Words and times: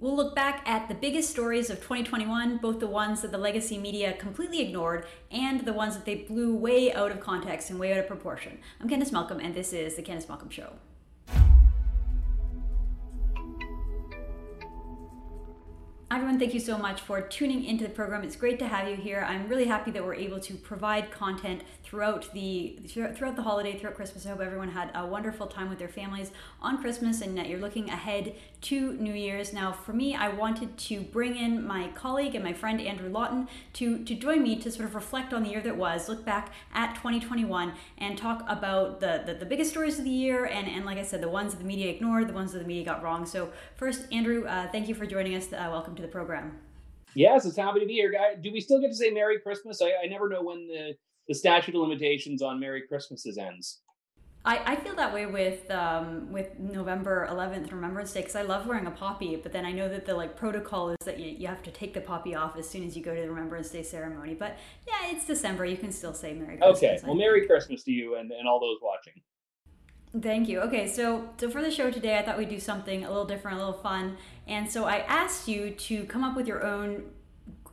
We'll 0.00 0.14
look 0.14 0.36
back 0.36 0.62
at 0.64 0.88
the 0.88 0.94
biggest 0.94 1.28
stories 1.28 1.70
of 1.70 1.78
2021, 1.78 2.58
both 2.58 2.78
the 2.78 2.86
ones 2.86 3.22
that 3.22 3.32
the 3.32 3.38
legacy 3.38 3.76
media 3.76 4.12
completely 4.12 4.60
ignored 4.60 5.06
and 5.32 5.64
the 5.64 5.72
ones 5.72 5.96
that 5.96 6.04
they 6.04 6.14
blew 6.14 6.54
way 6.54 6.92
out 6.92 7.10
of 7.10 7.18
context 7.18 7.68
and 7.70 7.80
way 7.80 7.92
out 7.92 7.98
of 7.98 8.06
proportion. 8.06 8.60
I'm 8.80 8.88
Candice 8.88 9.10
Malcolm, 9.10 9.40
and 9.40 9.56
this 9.56 9.72
is 9.72 9.96
The 9.96 10.02
Candice 10.02 10.28
Malcolm 10.28 10.50
Show. 10.50 10.74
Everyone, 16.10 16.38
thank 16.38 16.54
you 16.54 16.60
so 16.60 16.78
much 16.78 17.02
for 17.02 17.20
tuning 17.20 17.64
into 17.64 17.84
the 17.84 17.90
program. 17.90 18.24
It's 18.24 18.34
great 18.34 18.58
to 18.60 18.66
have 18.66 18.88
you 18.88 18.96
here. 18.96 19.26
I'm 19.28 19.46
really 19.46 19.66
happy 19.66 19.90
that 19.90 20.02
we're 20.02 20.14
able 20.14 20.40
to 20.40 20.54
provide 20.54 21.10
content 21.10 21.64
throughout 21.84 22.32
the 22.32 22.78
throughout 22.88 23.36
the 23.36 23.42
holiday, 23.42 23.78
throughout 23.78 23.94
Christmas. 23.94 24.24
I 24.24 24.30
hope 24.30 24.40
everyone 24.40 24.70
had 24.70 24.90
a 24.94 25.06
wonderful 25.06 25.46
time 25.46 25.68
with 25.68 25.78
their 25.78 25.88
families 25.88 26.30
on 26.62 26.80
Christmas 26.80 27.20
and 27.20 27.36
that 27.36 27.50
you're 27.50 27.60
looking 27.60 27.90
ahead 27.90 28.34
to 28.62 28.92
New 28.94 29.12
Year's. 29.12 29.52
Now, 29.52 29.72
for 29.72 29.92
me, 29.92 30.14
I 30.14 30.28
wanted 30.28 30.76
to 30.76 31.00
bring 31.00 31.36
in 31.36 31.66
my 31.66 31.88
colleague 31.94 32.34
and 32.34 32.44
my 32.44 32.52
friend 32.52 32.80
Andrew 32.80 33.08
Lawton 33.08 33.48
to 33.74 34.04
to 34.04 34.14
join 34.14 34.42
me 34.42 34.56
to 34.56 34.70
sort 34.70 34.88
of 34.88 34.94
reflect 34.94 35.32
on 35.32 35.42
the 35.42 35.50
year 35.50 35.60
that 35.60 35.76
was, 35.76 36.08
look 36.08 36.24
back 36.24 36.52
at 36.72 36.94
2021, 36.94 37.72
and 37.98 38.18
talk 38.18 38.44
about 38.48 39.00
the 39.00 39.22
the, 39.26 39.34
the 39.34 39.46
biggest 39.46 39.70
stories 39.70 39.98
of 39.98 40.04
the 40.04 40.10
year 40.10 40.44
and 40.44 40.68
and 40.68 40.84
like 40.84 40.98
I 40.98 41.02
said, 41.02 41.20
the 41.20 41.28
ones 41.28 41.52
that 41.52 41.58
the 41.58 41.68
media 41.68 41.90
ignored, 41.90 42.28
the 42.28 42.34
ones 42.34 42.52
that 42.52 42.58
the 42.58 42.66
media 42.66 42.84
got 42.84 43.02
wrong. 43.02 43.26
So 43.26 43.50
first, 43.76 44.12
Andrew, 44.12 44.44
uh, 44.46 44.70
thank 44.70 44.88
you 44.88 44.94
for 44.94 45.06
joining 45.06 45.34
us. 45.34 45.52
Uh, 45.52 45.68
welcome 45.70 45.94
to 45.96 46.02
the 46.02 46.08
program. 46.08 46.58
Yes, 47.14 47.46
it's 47.46 47.56
happy 47.56 47.80
to 47.80 47.86
be 47.86 47.94
here, 47.94 48.12
guy. 48.12 48.34
Do 48.40 48.52
we 48.52 48.60
still 48.60 48.80
get 48.80 48.88
to 48.88 48.96
say 48.96 49.10
Merry 49.10 49.40
Christmas? 49.40 49.80
I, 49.82 49.92
I 50.04 50.06
never 50.06 50.28
know 50.28 50.42
when 50.42 50.66
the 50.66 50.94
the 51.28 51.34
statute 51.34 51.74
of 51.74 51.82
limitations 51.82 52.42
on 52.42 52.58
Merry 52.58 52.82
Christmases 52.88 53.38
ends. 53.38 53.82
I, 54.48 54.72
I 54.72 54.76
feel 54.76 54.96
that 54.96 55.12
way 55.12 55.26
with 55.26 55.70
um, 55.70 56.32
with 56.32 56.58
November 56.58 57.28
11th 57.30 57.70
Remembrance 57.70 58.14
Day 58.14 58.20
because 58.20 58.34
I 58.34 58.40
love 58.40 58.66
wearing 58.66 58.86
a 58.86 58.90
poppy, 58.90 59.36
but 59.36 59.52
then 59.52 59.66
I 59.66 59.72
know 59.72 59.90
that 59.90 60.06
the 60.06 60.14
like 60.14 60.36
protocol 60.36 60.88
is 60.88 60.96
that 61.04 61.20
you, 61.20 61.26
you 61.26 61.46
have 61.48 61.62
to 61.64 61.70
take 61.70 61.92
the 61.92 62.00
poppy 62.00 62.34
off 62.34 62.56
as 62.56 62.66
soon 62.66 62.82
as 62.86 62.96
you 62.96 63.02
go 63.02 63.14
to 63.14 63.20
the 63.20 63.28
Remembrance 63.28 63.68
Day 63.68 63.82
ceremony. 63.82 64.32
But 64.32 64.56
yeah, 64.86 65.10
it's 65.14 65.26
December. 65.26 65.66
You 65.66 65.76
can 65.76 65.92
still 65.92 66.14
say 66.14 66.32
Merry 66.32 66.56
Christmas. 66.56 66.78
Okay, 66.78 66.98
well, 67.04 67.14
Merry 67.14 67.46
Christmas 67.46 67.82
to 67.84 67.92
you 67.92 68.14
and, 68.14 68.32
and 68.32 68.48
all 68.48 68.58
those 68.58 68.78
watching. 68.80 69.20
Thank 70.18 70.48
you. 70.48 70.60
Okay, 70.60 70.88
so 70.88 71.28
so 71.36 71.50
for 71.50 71.60
the 71.60 71.70
show 71.70 71.90
today, 71.90 72.16
I 72.16 72.22
thought 72.22 72.38
we'd 72.38 72.48
do 72.48 72.58
something 72.58 73.04
a 73.04 73.08
little 73.08 73.26
different, 73.26 73.58
a 73.58 73.60
little 73.60 73.82
fun, 73.82 74.16
and 74.46 74.70
so 74.70 74.86
I 74.86 75.00
asked 75.00 75.46
you 75.46 75.72
to 75.72 76.04
come 76.04 76.24
up 76.24 76.34
with 76.34 76.46
your 76.46 76.64
own 76.64 77.10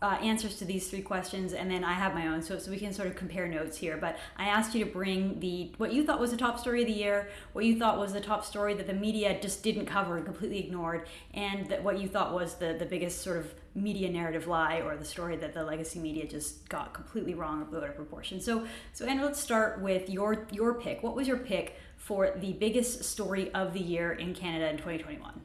uh, 0.06 0.18
answers 0.22 0.56
to 0.58 0.66
these 0.66 0.88
three 0.88 1.02
questions, 1.02 1.54
and 1.54 1.72
then 1.72 1.84
I 1.84 1.94
have 1.94 2.14
my 2.14 2.28
own, 2.28 2.44
so 2.44 2.60
so 2.60 2.70
we 2.70 2.78
can 2.78 2.94
sort 2.94 3.08
of 3.08 3.16
compare 3.16 3.48
notes 3.48 3.76
here. 3.76 3.98
But 3.98 4.20
I 4.38 4.46
asked 4.46 4.76
you 4.76 4.86
to 4.86 4.92
bring 4.92 5.40
the 5.40 5.72
what 5.78 5.94
you 5.94 6.06
thought 6.06 6.20
was 6.20 6.30
the 6.30 6.38
top 6.38 6.60
story 6.60 6.82
of 6.82 6.88
the 6.88 6.94
year, 6.94 7.28
what 7.54 7.66
you 7.66 7.80
thought 7.80 7.98
was 7.98 8.14
the 8.14 8.22
top 8.22 8.46
story 8.46 8.76
that 8.76 8.86
the 8.86 8.94
media 8.94 9.40
just 9.42 9.64
didn't 9.64 9.88
cover 9.88 10.18
and 10.18 10.24
completely 10.24 10.60
ignored, 10.60 11.08
and 11.34 11.68
that 11.70 11.84
what 11.84 12.00
you 12.00 12.08
thought 12.08 12.36
was 12.36 12.54
the 12.56 12.76
the 12.78 12.86
biggest 12.86 13.24
sort 13.24 13.38
of 13.38 13.52
media 13.74 14.08
narrative 14.08 14.46
lie 14.46 14.80
or 14.82 14.96
the 14.96 15.04
story 15.04 15.38
that 15.38 15.56
the 15.56 15.64
legacy 15.64 15.98
media 15.98 16.28
just 16.28 16.70
got 16.70 16.94
completely 16.94 17.34
wrong 17.34 17.64
or 17.64 17.66
blew 17.66 17.80
out 17.80 17.90
of 17.90 17.96
proportion. 17.96 18.40
So 18.40 18.68
so 18.94 19.08
and 19.08 19.20
let's 19.24 19.40
start 19.40 19.82
with 19.82 20.08
your 20.08 20.46
your 20.52 20.76
pick. 20.76 21.02
What 21.02 21.16
was 21.16 21.28
your 21.28 21.38
pick 21.38 21.78
for 21.98 22.32
the 22.40 22.54
biggest 22.54 23.04
story 23.06 23.52
of 23.56 23.74
the 23.74 23.82
year 23.82 24.12
in 24.12 24.36
Canada 24.36 24.70
in 24.70 24.78
2021? 24.78 25.45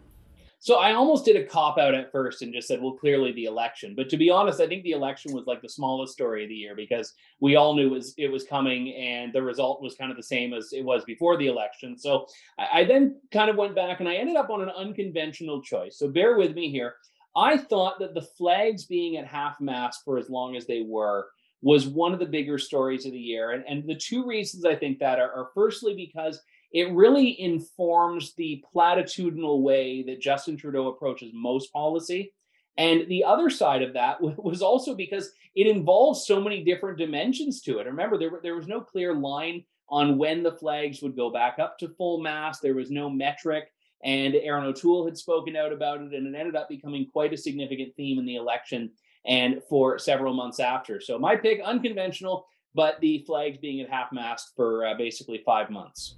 So 0.62 0.76
I 0.76 0.92
almost 0.92 1.24
did 1.24 1.36
a 1.36 1.46
cop 1.46 1.78
out 1.78 1.94
at 1.94 2.12
first 2.12 2.42
and 2.42 2.52
just 2.52 2.68
said, 2.68 2.82
well, 2.82 2.92
clearly 2.92 3.32
the 3.32 3.46
election. 3.46 3.94
But 3.96 4.10
to 4.10 4.18
be 4.18 4.28
honest, 4.28 4.60
I 4.60 4.66
think 4.66 4.82
the 4.82 4.92
election 4.92 5.32
was 5.32 5.46
like 5.46 5.62
the 5.62 5.68
smallest 5.70 6.12
story 6.12 6.42
of 6.42 6.50
the 6.50 6.54
year 6.54 6.76
because 6.76 7.14
we 7.40 7.56
all 7.56 7.74
knew 7.74 7.86
it 7.86 7.90
was 7.90 8.14
it 8.18 8.28
was 8.28 8.44
coming 8.44 8.94
and 8.94 9.32
the 9.32 9.42
result 9.42 9.80
was 9.80 9.96
kind 9.96 10.10
of 10.10 10.18
the 10.18 10.22
same 10.22 10.52
as 10.52 10.74
it 10.74 10.84
was 10.84 11.02
before 11.04 11.38
the 11.38 11.46
election. 11.46 11.96
So 11.96 12.26
I, 12.58 12.80
I 12.80 12.84
then 12.84 13.16
kind 13.32 13.48
of 13.48 13.56
went 13.56 13.74
back 13.74 14.00
and 14.00 14.08
I 14.08 14.16
ended 14.16 14.36
up 14.36 14.50
on 14.50 14.60
an 14.60 14.68
unconventional 14.68 15.62
choice. 15.62 15.98
So 15.98 16.08
bear 16.08 16.36
with 16.36 16.54
me 16.54 16.70
here. 16.70 16.94
I 17.34 17.56
thought 17.56 17.98
that 18.00 18.12
the 18.12 18.20
flags 18.20 18.84
being 18.84 19.16
at 19.16 19.26
half 19.26 19.62
mast 19.62 20.02
for 20.04 20.18
as 20.18 20.28
long 20.28 20.56
as 20.56 20.66
they 20.66 20.82
were 20.82 21.28
was 21.62 21.86
one 21.86 22.12
of 22.12 22.18
the 22.18 22.26
bigger 22.26 22.58
stories 22.58 23.06
of 23.06 23.12
the 23.12 23.18
year. 23.18 23.52
And, 23.52 23.64
and 23.66 23.88
the 23.88 23.94
two 23.94 24.26
reasons 24.26 24.66
I 24.66 24.76
think 24.76 24.98
that 24.98 25.18
are, 25.18 25.32
are 25.32 25.48
firstly 25.54 25.94
because 25.94 26.40
it 26.72 26.92
really 26.92 27.40
informs 27.40 28.34
the 28.34 28.62
platitudinal 28.74 29.60
way 29.62 30.02
that 30.04 30.20
Justin 30.20 30.56
Trudeau 30.56 30.88
approaches 30.88 31.32
most 31.34 31.72
policy. 31.72 32.32
And 32.76 33.08
the 33.08 33.24
other 33.24 33.50
side 33.50 33.82
of 33.82 33.94
that 33.94 34.20
was 34.20 34.62
also 34.62 34.94
because 34.94 35.30
it 35.54 35.66
involves 35.66 36.26
so 36.26 36.40
many 36.40 36.62
different 36.62 36.98
dimensions 36.98 37.60
to 37.62 37.78
it. 37.78 37.86
Remember, 37.86 38.18
there, 38.18 38.30
there 38.42 38.56
was 38.56 38.68
no 38.68 38.80
clear 38.80 39.14
line 39.14 39.64
on 39.88 40.16
when 40.16 40.44
the 40.44 40.52
flags 40.52 41.02
would 41.02 41.16
go 41.16 41.30
back 41.30 41.58
up 41.58 41.76
to 41.78 41.88
full 41.88 42.20
mast. 42.20 42.62
There 42.62 42.74
was 42.74 42.90
no 42.90 43.10
metric. 43.10 43.64
And 44.02 44.34
Erin 44.34 44.64
O'Toole 44.64 45.04
had 45.04 45.18
spoken 45.18 45.56
out 45.56 45.72
about 45.72 46.00
it, 46.00 46.14
and 46.14 46.26
it 46.26 46.38
ended 46.38 46.56
up 46.56 46.70
becoming 46.70 47.08
quite 47.12 47.34
a 47.34 47.36
significant 47.36 47.94
theme 47.96 48.18
in 48.18 48.24
the 48.24 48.36
election 48.36 48.92
and 49.26 49.60
for 49.68 49.98
several 49.98 50.32
months 50.32 50.58
after. 50.58 51.02
So, 51.02 51.18
my 51.18 51.36
pick, 51.36 51.60
unconventional, 51.62 52.46
but 52.74 52.98
the 53.02 53.22
flags 53.26 53.58
being 53.58 53.82
at 53.82 53.90
half 53.90 54.10
mast 54.10 54.52
for 54.56 54.86
uh, 54.86 54.94
basically 54.94 55.42
five 55.44 55.68
months 55.68 56.16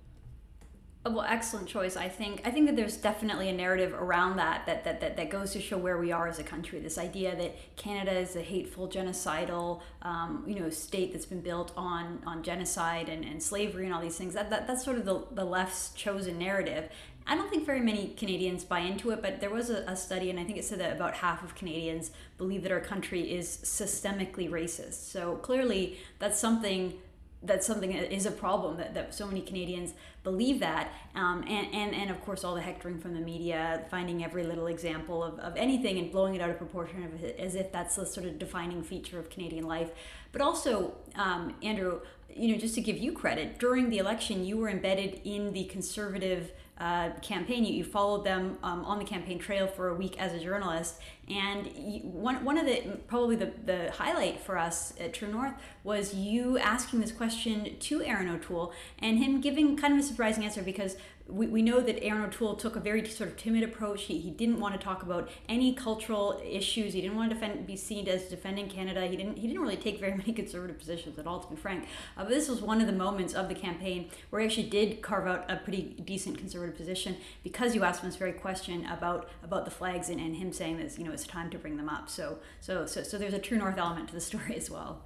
well 1.10 1.26
excellent 1.28 1.66
choice. 1.66 1.96
I 1.96 2.08
think 2.08 2.42
i 2.44 2.50
think 2.50 2.66
that 2.66 2.76
there's 2.76 2.96
definitely 2.96 3.48
a 3.48 3.52
narrative 3.52 3.92
around 3.92 4.36
that 4.36 4.66
that, 4.66 4.84
that 4.84 5.00
that 5.00 5.16
that 5.16 5.30
goes 5.30 5.52
to 5.52 5.60
show 5.60 5.76
where 5.76 5.98
we 5.98 6.12
are 6.12 6.28
as 6.28 6.38
a 6.38 6.44
country. 6.44 6.78
This 6.78 6.98
idea 6.98 7.34
that 7.36 7.56
canada 7.76 8.12
is 8.12 8.36
a 8.36 8.42
hateful 8.42 8.88
genocidal 8.88 9.80
um, 10.02 10.44
you 10.46 10.58
know 10.60 10.70
state 10.70 11.12
that's 11.12 11.26
been 11.26 11.41
built 11.41 11.72
on 11.76 12.22
on 12.26 12.42
genocide 12.42 13.08
and, 13.08 13.24
and 13.24 13.42
slavery 13.42 13.86
and 13.86 13.94
all 13.94 14.00
these 14.00 14.16
things. 14.16 14.34
That, 14.34 14.50
that 14.50 14.66
that's 14.66 14.84
sort 14.84 14.98
of 14.98 15.04
the, 15.04 15.24
the 15.32 15.44
left's 15.44 15.91
chosen 15.94 16.38
narrative. 16.38 16.88
I 17.26 17.36
don't 17.36 17.48
think 17.48 17.64
very 17.64 17.80
many 17.80 18.08
Canadians 18.08 18.64
buy 18.64 18.80
into 18.80 19.10
it, 19.10 19.22
but 19.22 19.41
there 19.41 19.50
was 19.50 19.70
a, 19.70 19.84
a, 19.86 19.94
study, 19.94 20.28
and 20.30 20.41
I 20.41 20.44
think 20.44 20.58
it 20.58 20.64
said 20.64 20.80
that 20.80 20.92
about 20.92 21.14
half 21.14 21.44
of 21.44 21.54
Canadians 21.54 22.10
believe 22.36 22.64
that 22.64 22.72
our 22.72 22.80
country 22.80 23.32
is 23.32 23.58
systemically 23.62 24.50
racist. 24.50 24.94
So 24.94 25.36
clearly, 25.36 25.98
that's 26.18 26.38
something 26.38 26.94
that's 27.44 27.66
something 27.66 27.92
that 27.92 28.14
is 28.14 28.26
a 28.26 28.30
problem 28.30 28.76
that, 28.76 28.94
that 28.94 29.14
so 29.14 29.26
many 29.26 29.41
Canadians 29.41 29.94
believe 30.22 30.60
that. 30.60 30.92
Um, 31.14 31.44
and, 31.48 31.75
and, 31.75 31.94
and 31.94 32.10
of 32.10 32.20
course, 32.20 32.44
all 32.44 32.54
the 32.54 32.60
hectoring 32.60 32.98
from 32.98 33.14
the 33.14 33.20
media, 33.20 33.84
finding 33.91 34.22
every 34.25 34.44
little 34.44 34.69
example 34.69 35.22
of, 35.22 35.38
of 35.41 35.56
anything 35.56 35.98
and 35.98 36.12
blowing 36.12 36.34
it 36.34 36.41
out 36.41 36.50
of 36.50 36.58
proportion 36.58 37.03
of 37.04 37.25
as 37.25 37.54
if 37.54 37.72
that's 37.72 37.97
the 37.97 38.06
sort 38.06 38.26
of 38.26 38.38
defining 38.38 38.82
feature 38.82 39.19
of 39.19 39.28
Canadian 39.30 39.66
life. 39.66 39.91
But 40.30 40.41
also, 40.41 40.94
um, 41.16 41.54
Andrew, 41.62 42.00
you 42.34 42.53
know, 42.53 42.58
just 42.58 42.75
to 42.76 42.80
give 42.80 42.97
you 42.97 43.12
credit, 43.12 43.59
during 43.59 43.91
the 43.91 43.98
election, 43.98 44.44
you 44.44 44.56
were 44.56 44.69
embedded 44.69 45.20
in 45.24 45.53
the 45.53 45.64
conservative 45.64 46.53
uh, 46.78 47.10
campaign. 47.21 47.65
You, 47.65 47.75
you 47.75 47.84
followed 47.84 48.25
them 48.25 48.59
um, 48.62 48.84
on 48.84 48.99
the 48.99 49.05
campaign 49.05 49.38
trail 49.38 49.66
for 49.66 49.88
a 49.88 49.94
week 49.94 50.21
as 50.21 50.33
a 50.33 50.41
journalist. 50.41 51.00
And 51.28 51.71
you, 51.77 52.00
one, 52.00 52.44
one 52.44 52.59
of 52.59 52.66
the, 52.66 52.99
probably 53.06 53.37
the, 53.37 53.53
the 53.65 53.93
highlight 53.93 54.41
for 54.41 54.59
us 54.59 54.93
at 54.99 55.15
True 55.15 55.31
North 55.31 55.55
was 55.84 56.15
you 56.15 56.59
asking 56.59 57.00
this 57.00 57.12
question 57.12 57.77
to 57.78 58.03
Erin 58.03 58.28
O'Toole 58.28 58.72
and 58.99 59.19
him 59.19 59.41
giving 59.41 59.77
kind 59.77 59.93
of 59.93 60.00
a 60.00 60.03
surprising 60.03 60.44
answer 60.44 60.62
because 60.62 60.97
we, 61.28 61.47
we 61.47 61.62
know 61.62 61.81
that 61.81 62.03
Erin 62.03 62.22
O'Toole 62.22 62.56
took 62.56 62.77
a 62.77 62.81
very 62.81 63.06
sort 63.09 63.31
of 63.31 63.37
timid 63.37 63.62
approach. 63.62 64.05
He, 64.05 64.19
he 64.19 64.31
didn't 64.31 64.60
want 64.60 64.78
to 64.78 64.84
talk 64.84 65.03
about 65.03 65.31
any 65.49 65.75
cultural 65.75 66.41
issues. 66.44 66.93
He 66.94 67.00
didn't 67.00 67.16
want 67.16 67.31
to 67.31 67.34
defend, 67.34 67.66
be 67.66 67.77
seen 67.77 68.09
as 68.09 68.25
defending 68.25 68.69
Canada. 68.69 69.06
He 69.06 69.16
didn't 69.16 69.38
he 69.38 69.47
didn't 69.47 69.62
really 69.62 69.77
take 69.77 70.00
very 70.00 70.15
many 70.16 70.33
conservative 70.33 70.78
positions 70.78 71.19
at 71.19 71.27
all, 71.27 71.41
to 71.41 71.49
be 71.49 71.56
frank. 71.56 71.84
Uh, 72.16 72.25
but 72.25 72.28
this 72.28 72.49
was 72.49 72.60
one 72.60 72.81
of 72.81 72.87
the 72.87 72.93
moments 72.93 73.34
of 73.34 73.49
the 73.49 73.55
campaign 73.55 74.10
where 74.31 74.41
he 74.41 74.47
actually 74.47 74.69
did 74.69 75.03
carve 75.03 75.27
out 75.27 75.50
a 75.50 75.56
pretty 75.56 75.97
decent 76.05 76.38
conservative 76.38 76.77
position 76.77 77.16
because 77.43 77.75
you 77.75 77.84
asked 77.84 78.03
him 78.03 78.09
this 78.09 78.16
very 78.16 78.33
question 78.33 78.84
about 78.87 79.28
about 79.43 79.65
the 79.65 79.71
flags 79.71 80.09
and, 80.09 80.21
and 80.21 80.37
him 80.37 80.53
saying 80.53 80.78
that 80.78 80.99
you 80.99 81.04
know 81.04 81.12
it's 81.12 81.27
time 81.27 81.50
to 81.50 81.59
bring 81.59 81.77
them 81.77 81.89
up. 81.89 82.10
So 82.10 82.39
so 82.60 82.87
so 82.87 83.03
so 83.03 83.19
there's 83.19 83.34
a 83.34 83.39
true 83.39 83.59
north 83.59 83.78
element 83.78 84.09
to 84.09 84.15
the 84.15 84.21
story 84.21 84.56
as 84.56 84.71
well. 84.71 85.03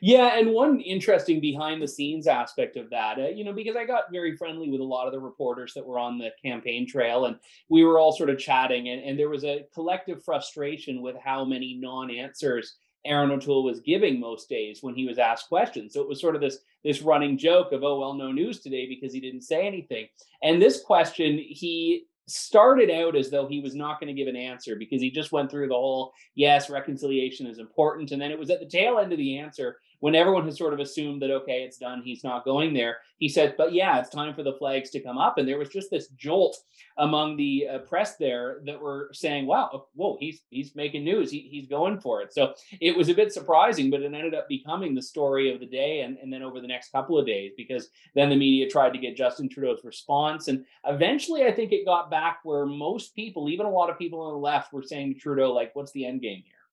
Yeah, 0.00 0.38
and 0.38 0.52
one 0.52 0.80
interesting 0.80 1.40
behind 1.40 1.82
the 1.82 1.88
scenes 1.88 2.26
aspect 2.26 2.76
of 2.76 2.90
that, 2.90 3.18
uh, 3.18 3.28
you 3.28 3.44
know, 3.44 3.52
because 3.52 3.76
I 3.76 3.84
got 3.84 4.12
very 4.12 4.36
friendly 4.36 4.70
with 4.70 4.80
a 4.80 4.84
lot 4.84 5.06
of 5.06 5.12
the 5.12 5.20
reporters 5.20 5.74
that 5.74 5.84
were 5.84 5.98
on 5.98 6.18
the 6.18 6.30
campaign 6.42 6.86
trail, 6.86 7.26
and 7.26 7.36
we 7.68 7.84
were 7.84 7.98
all 7.98 8.12
sort 8.12 8.30
of 8.30 8.38
chatting, 8.38 8.88
and, 8.88 9.02
and 9.02 9.18
there 9.18 9.28
was 9.28 9.44
a 9.44 9.66
collective 9.74 10.24
frustration 10.24 11.02
with 11.02 11.16
how 11.16 11.44
many 11.44 11.74
non 11.74 12.10
answers 12.10 12.76
Erin 13.04 13.30
O'Toole 13.30 13.64
was 13.64 13.80
giving 13.80 14.18
most 14.18 14.48
days 14.48 14.82
when 14.82 14.94
he 14.94 15.06
was 15.06 15.18
asked 15.18 15.48
questions. 15.48 15.92
So 15.92 16.00
it 16.00 16.08
was 16.08 16.20
sort 16.20 16.34
of 16.34 16.40
this 16.40 16.58
this 16.82 17.02
running 17.02 17.36
joke 17.36 17.72
of, 17.72 17.82
oh 17.82 17.98
well, 17.98 18.14
no 18.14 18.32
news 18.32 18.60
today 18.60 18.86
because 18.88 19.12
he 19.12 19.20
didn't 19.20 19.42
say 19.42 19.66
anything. 19.66 20.06
And 20.42 20.60
this 20.60 20.82
question, 20.82 21.38
he 21.38 22.06
started 22.26 22.90
out 22.90 23.16
as 23.16 23.30
though 23.30 23.46
he 23.46 23.60
was 23.60 23.74
not 23.74 24.00
going 24.00 24.08
to 24.08 24.18
give 24.18 24.28
an 24.28 24.36
answer 24.36 24.76
because 24.76 25.00
he 25.00 25.10
just 25.10 25.32
went 25.32 25.50
through 25.50 25.68
the 25.68 25.74
whole 25.74 26.12
yes 26.34 26.70
reconciliation 26.70 27.46
is 27.46 27.58
important 27.58 28.12
and 28.12 28.20
then 28.20 28.30
it 28.30 28.38
was 28.38 28.48
at 28.48 28.60
the 28.60 28.66
tail 28.66 28.98
end 28.98 29.12
of 29.12 29.18
the 29.18 29.38
answer 29.38 29.76
when 30.04 30.14
everyone 30.14 30.44
has 30.44 30.58
sort 30.58 30.74
of 30.74 30.80
assumed 30.80 31.22
that 31.22 31.30
okay, 31.30 31.62
it's 31.62 31.78
done, 31.78 32.02
he's 32.04 32.22
not 32.22 32.44
going 32.44 32.74
there. 32.74 32.98
He 33.16 33.26
said, 33.26 33.54
but 33.56 33.72
yeah, 33.72 33.98
it's 33.98 34.10
time 34.10 34.34
for 34.34 34.42
the 34.42 34.52
flags 34.52 34.90
to 34.90 35.00
come 35.00 35.16
up, 35.16 35.38
and 35.38 35.48
there 35.48 35.56
was 35.56 35.70
just 35.70 35.90
this 35.90 36.08
jolt 36.08 36.58
among 36.98 37.38
the 37.38 37.66
uh, 37.66 37.78
press 37.78 38.16
there 38.16 38.60
that 38.66 38.78
were 38.78 39.08
saying, 39.14 39.46
"Wow, 39.46 39.86
whoa, 39.94 40.18
he's 40.20 40.42
he's 40.50 40.76
making 40.76 41.04
news. 41.04 41.30
He, 41.30 41.48
he's 41.50 41.66
going 41.66 42.00
for 42.00 42.20
it." 42.20 42.34
So 42.34 42.52
it 42.82 42.94
was 42.94 43.08
a 43.08 43.14
bit 43.14 43.32
surprising, 43.32 43.90
but 43.90 44.02
it 44.02 44.12
ended 44.12 44.34
up 44.34 44.46
becoming 44.46 44.94
the 44.94 45.00
story 45.00 45.50
of 45.50 45.58
the 45.58 45.64
day, 45.64 46.02
and, 46.02 46.18
and 46.18 46.30
then 46.30 46.42
over 46.42 46.60
the 46.60 46.68
next 46.68 46.92
couple 46.92 47.18
of 47.18 47.24
days, 47.24 47.52
because 47.56 47.88
then 48.14 48.28
the 48.28 48.36
media 48.36 48.68
tried 48.68 48.92
to 48.92 48.98
get 48.98 49.16
Justin 49.16 49.48
Trudeau's 49.48 49.84
response, 49.84 50.48
and 50.48 50.66
eventually, 50.86 51.46
I 51.46 51.50
think 51.50 51.72
it 51.72 51.86
got 51.86 52.10
back 52.10 52.40
where 52.42 52.66
most 52.66 53.14
people, 53.14 53.48
even 53.48 53.64
a 53.64 53.70
lot 53.70 53.88
of 53.88 53.98
people 53.98 54.20
on 54.20 54.34
the 54.34 54.38
left, 54.38 54.70
were 54.70 54.82
saying 54.82 55.14
to 55.14 55.18
Trudeau, 55.18 55.50
like, 55.50 55.74
"What's 55.74 55.92
the 55.92 56.04
end 56.04 56.20
game 56.20 56.42
here?" 56.44 56.63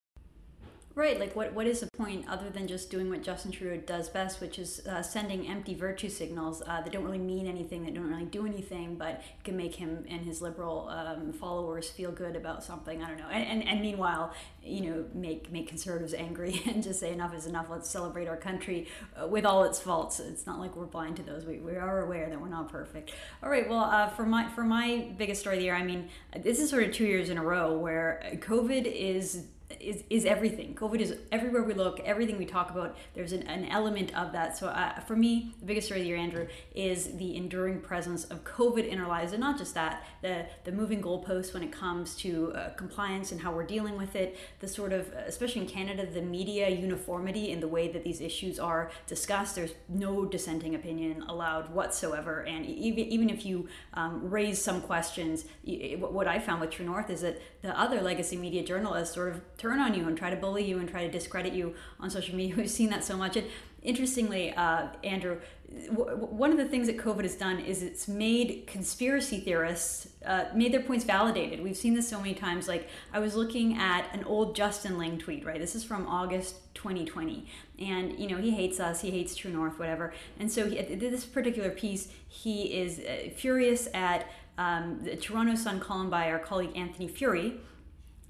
Right, 0.93 1.17
like 1.17 1.37
what, 1.37 1.53
what 1.53 1.67
is 1.67 1.79
the 1.79 1.87
point 1.95 2.25
other 2.27 2.49
than 2.49 2.67
just 2.67 2.91
doing 2.91 3.09
what 3.09 3.23
Justin 3.23 3.51
Trudeau 3.51 3.77
does 3.77 4.09
best, 4.09 4.41
which 4.41 4.59
is 4.59 4.85
uh, 4.85 5.01
sending 5.01 5.47
empty 5.47 5.73
virtue 5.73 6.09
signals 6.09 6.61
uh, 6.67 6.81
that 6.81 6.91
don't 6.91 7.05
really 7.05 7.17
mean 7.17 7.47
anything, 7.47 7.85
that 7.85 7.93
don't 7.93 8.09
really 8.09 8.25
do 8.25 8.45
anything, 8.45 8.95
but 8.95 9.21
can 9.45 9.55
make 9.55 9.75
him 9.75 10.03
and 10.09 10.25
his 10.25 10.41
liberal 10.41 10.89
um, 10.89 11.31
followers 11.31 11.89
feel 11.89 12.11
good 12.11 12.35
about 12.35 12.61
something. 12.61 13.01
I 13.01 13.07
don't 13.07 13.19
know. 13.19 13.29
And, 13.31 13.61
and, 13.61 13.69
and, 13.69 13.81
meanwhile, 13.81 14.33
you 14.61 14.81
know, 14.81 15.05
make 15.13 15.49
make 15.49 15.69
conservatives 15.69 16.13
angry 16.13 16.61
and 16.67 16.83
just 16.83 16.99
say 16.99 17.13
enough 17.13 17.33
is 17.33 17.45
enough. 17.45 17.67
Let's 17.69 17.89
celebrate 17.89 18.27
our 18.27 18.37
country 18.37 18.87
uh, 19.15 19.27
with 19.27 19.45
all 19.45 19.63
its 19.63 19.79
faults. 19.79 20.19
It's 20.19 20.45
not 20.45 20.59
like 20.59 20.75
we're 20.75 20.85
blind 20.85 21.15
to 21.17 21.23
those. 21.23 21.45
We, 21.45 21.59
we 21.59 21.77
are 21.77 22.01
aware 22.01 22.29
that 22.29 22.41
we're 22.41 22.49
not 22.49 22.69
perfect. 22.69 23.13
All 23.41 23.49
right. 23.49 23.67
Well, 23.69 23.85
uh, 23.85 24.09
for 24.09 24.25
my 24.25 24.49
for 24.49 24.63
my 24.65 25.07
biggest 25.17 25.39
story 25.39 25.55
of 25.55 25.59
the 25.61 25.65
year, 25.65 25.75
I 25.75 25.83
mean, 25.83 26.09
this 26.37 26.59
is 26.59 26.69
sort 26.69 26.83
of 26.83 26.91
two 26.91 27.05
years 27.05 27.29
in 27.29 27.37
a 27.37 27.43
row 27.43 27.77
where 27.77 28.21
COVID 28.41 28.85
is 28.85 29.45
is, 29.79 30.03
is 30.09 30.25
everything. 30.25 30.75
COVID 30.75 30.99
is 30.99 31.15
everywhere 31.31 31.63
we 31.63 31.73
look, 31.73 31.99
everything 32.01 32.37
we 32.37 32.45
talk 32.45 32.69
about, 32.69 32.97
there's 33.13 33.31
an, 33.31 33.43
an 33.43 33.65
element 33.65 34.15
of 34.17 34.31
that. 34.33 34.57
So 34.57 34.67
uh, 34.67 34.99
for 35.01 35.15
me, 35.15 35.55
the 35.59 35.65
biggest 35.65 35.87
story 35.87 36.01
of 36.01 36.05
the 36.05 36.09
year, 36.09 36.17
Andrew, 36.17 36.47
is 36.75 37.17
the 37.17 37.35
enduring 37.35 37.81
presence 37.81 38.25
of 38.25 38.43
COVID 38.43 38.87
in 38.87 38.99
our 38.99 39.07
lives. 39.07 39.31
And 39.31 39.41
not 39.41 39.57
just 39.57 39.73
that, 39.75 40.03
the, 40.21 40.45
the 40.63 40.71
moving 40.71 41.01
goalposts 41.01 41.53
when 41.53 41.63
it 41.63 41.71
comes 41.71 42.15
to 42.17 42.53
uh, 42.53 42.69
compliance 42.71 43.31
and 43.31 43.41
how 43.41 43.51
we're 43.51 43.65
dealing 43.65 43.97
with 43.97 44.15
it, 44.15 44.37
the 44.59 44.67
sort 44.67 44.93
of, 44.93 45.11
especially 45.13 45.61
in 45.61 45.67
Canada, 45.67 46.05
the 46.05 46.21
media 46.21 46.69
uniformity 46.69 47.51
in 47.51 47.59
the 47.59 47.67
way 47.67 47.91
that 47.91 48.03
these 48.03 48.21
issues 48.21 48.59
are 48.59 48.91
discussed. 49.07 49.55
There's 49.55 49.73
no 49.87 50.25
dissenting 50.25 50.75
opinion 50.75 51.23
allowed 51.27 51.73
whatsoever. 51.73 52.41
And 52.41 52.65
even, 52.65 53.05
even 53.05 53.29
if 53.29 53.45
you 53.45 53.67
um, 53.93 54.29
raise 54.29 54.61
some 54.61 54.81
questions, 54.81 55.45
what 55.97 56.27
I 56.27 56.39
found 56.39 56.61
with 56.61 56.71
True 56.71 56.85
North 56.85 57.09
is 57.09 57.21
that 57.21 57.41
the 57.61 57.77
other 57.79 58.01
legacy 58.01 58.37
media 58.37 58.63
journalists 58.63 59.15
sort 59.15 59.33
of 59.33 59.57
turn 59.61 59.79
on 59.79 59.93
you 59.93 60.07
and 60.07 60.17
try 60.17 60.31
to 60.31 60.35
bully 60.35 60.63
you 60.63 60.79
and 60.79 60.89
try 60.89 61.05
to 61.05 61.11
discredit 61.11 61.53
you 61.53 61.75
on 61.99 62.09
social 62.09 62.35
media. 62.35 62.55
We've 62.57 62.69
seen 62.69 62.89
that 62.89 63.03
so 63.03 63.15
much. 63.15 63.37
And 63.37 63.47
interestingly, 63.83 64.53
uh, 64.53 64.87
Andrew, 65.03 65.39
w- 65.89 66.17
one 66.17 66.51
of 66.51 66.57
the 66.57 66.65
things 66.65 66.87
that 66.87 66.97
COVID 66.97 67.21
has 67.21 67.35
done 67.35 67.59
is 67.59 67.83
it's 67.83 68.07
made 68.07 68.65
conspiracy 68.65 69.39
theorists 69.39 70.07
uh, 70.25 70.45
made 70.55 70.73
their 70.73 70.81
points 70.81 71.05
validated. 71.05 71.61
We've 71.61 71.77
seen 71.77 71.93
this 71.93 72.09
so 72.09 72.17
many 72.17 72.33
times. 72.33 72.67
Like 72.67 72.89
I 73.13 73.19
was 73.19 73.35
looking 73.35 73.77
at 73.77 74.13
an 74.13 74.23
old 74.23 74.55
Justin 74.55 74.97
Ling 74.97 75.19
tweet. 75.19 75.45
Right, 75.45 75.59
this 75.59 75.75
is 75.75 75.83
from 75.83 76.07
August 76.07 76.55
2020, 76.73 77.45
and 77.79 78.17
you 78.19 78.27
know 78.27 78.37
he 78.37 78.51
hates 78.51 78.79
us. 78.79 79.01
He 79.01 79.11
hates 79.11 79.35
True 79.35 79.51
North, 79.51 79.77
whatever. 79.77 80.13
And 80.39 80.51
so 80.51 80.67
he, 80.67 80.81
this 80.81 81.25
particular 81.25 81.69
piece, 81.69 82.09
he 82.27 82.73
is 82.73 82.99
uh, 82.99 83.29
furious 83.35 83.87
at 83.93 84.27
um, 84.57 84.99
the 85.03 85.15
Toronto 85.15 85.55
Sun 85.55 85.79
column 85.79 86.09
by 86.09 86.31
our 86.31 86.39
colleague 86.39 86.75
Anthony 86.75 87.07
Furey 87.07 87.59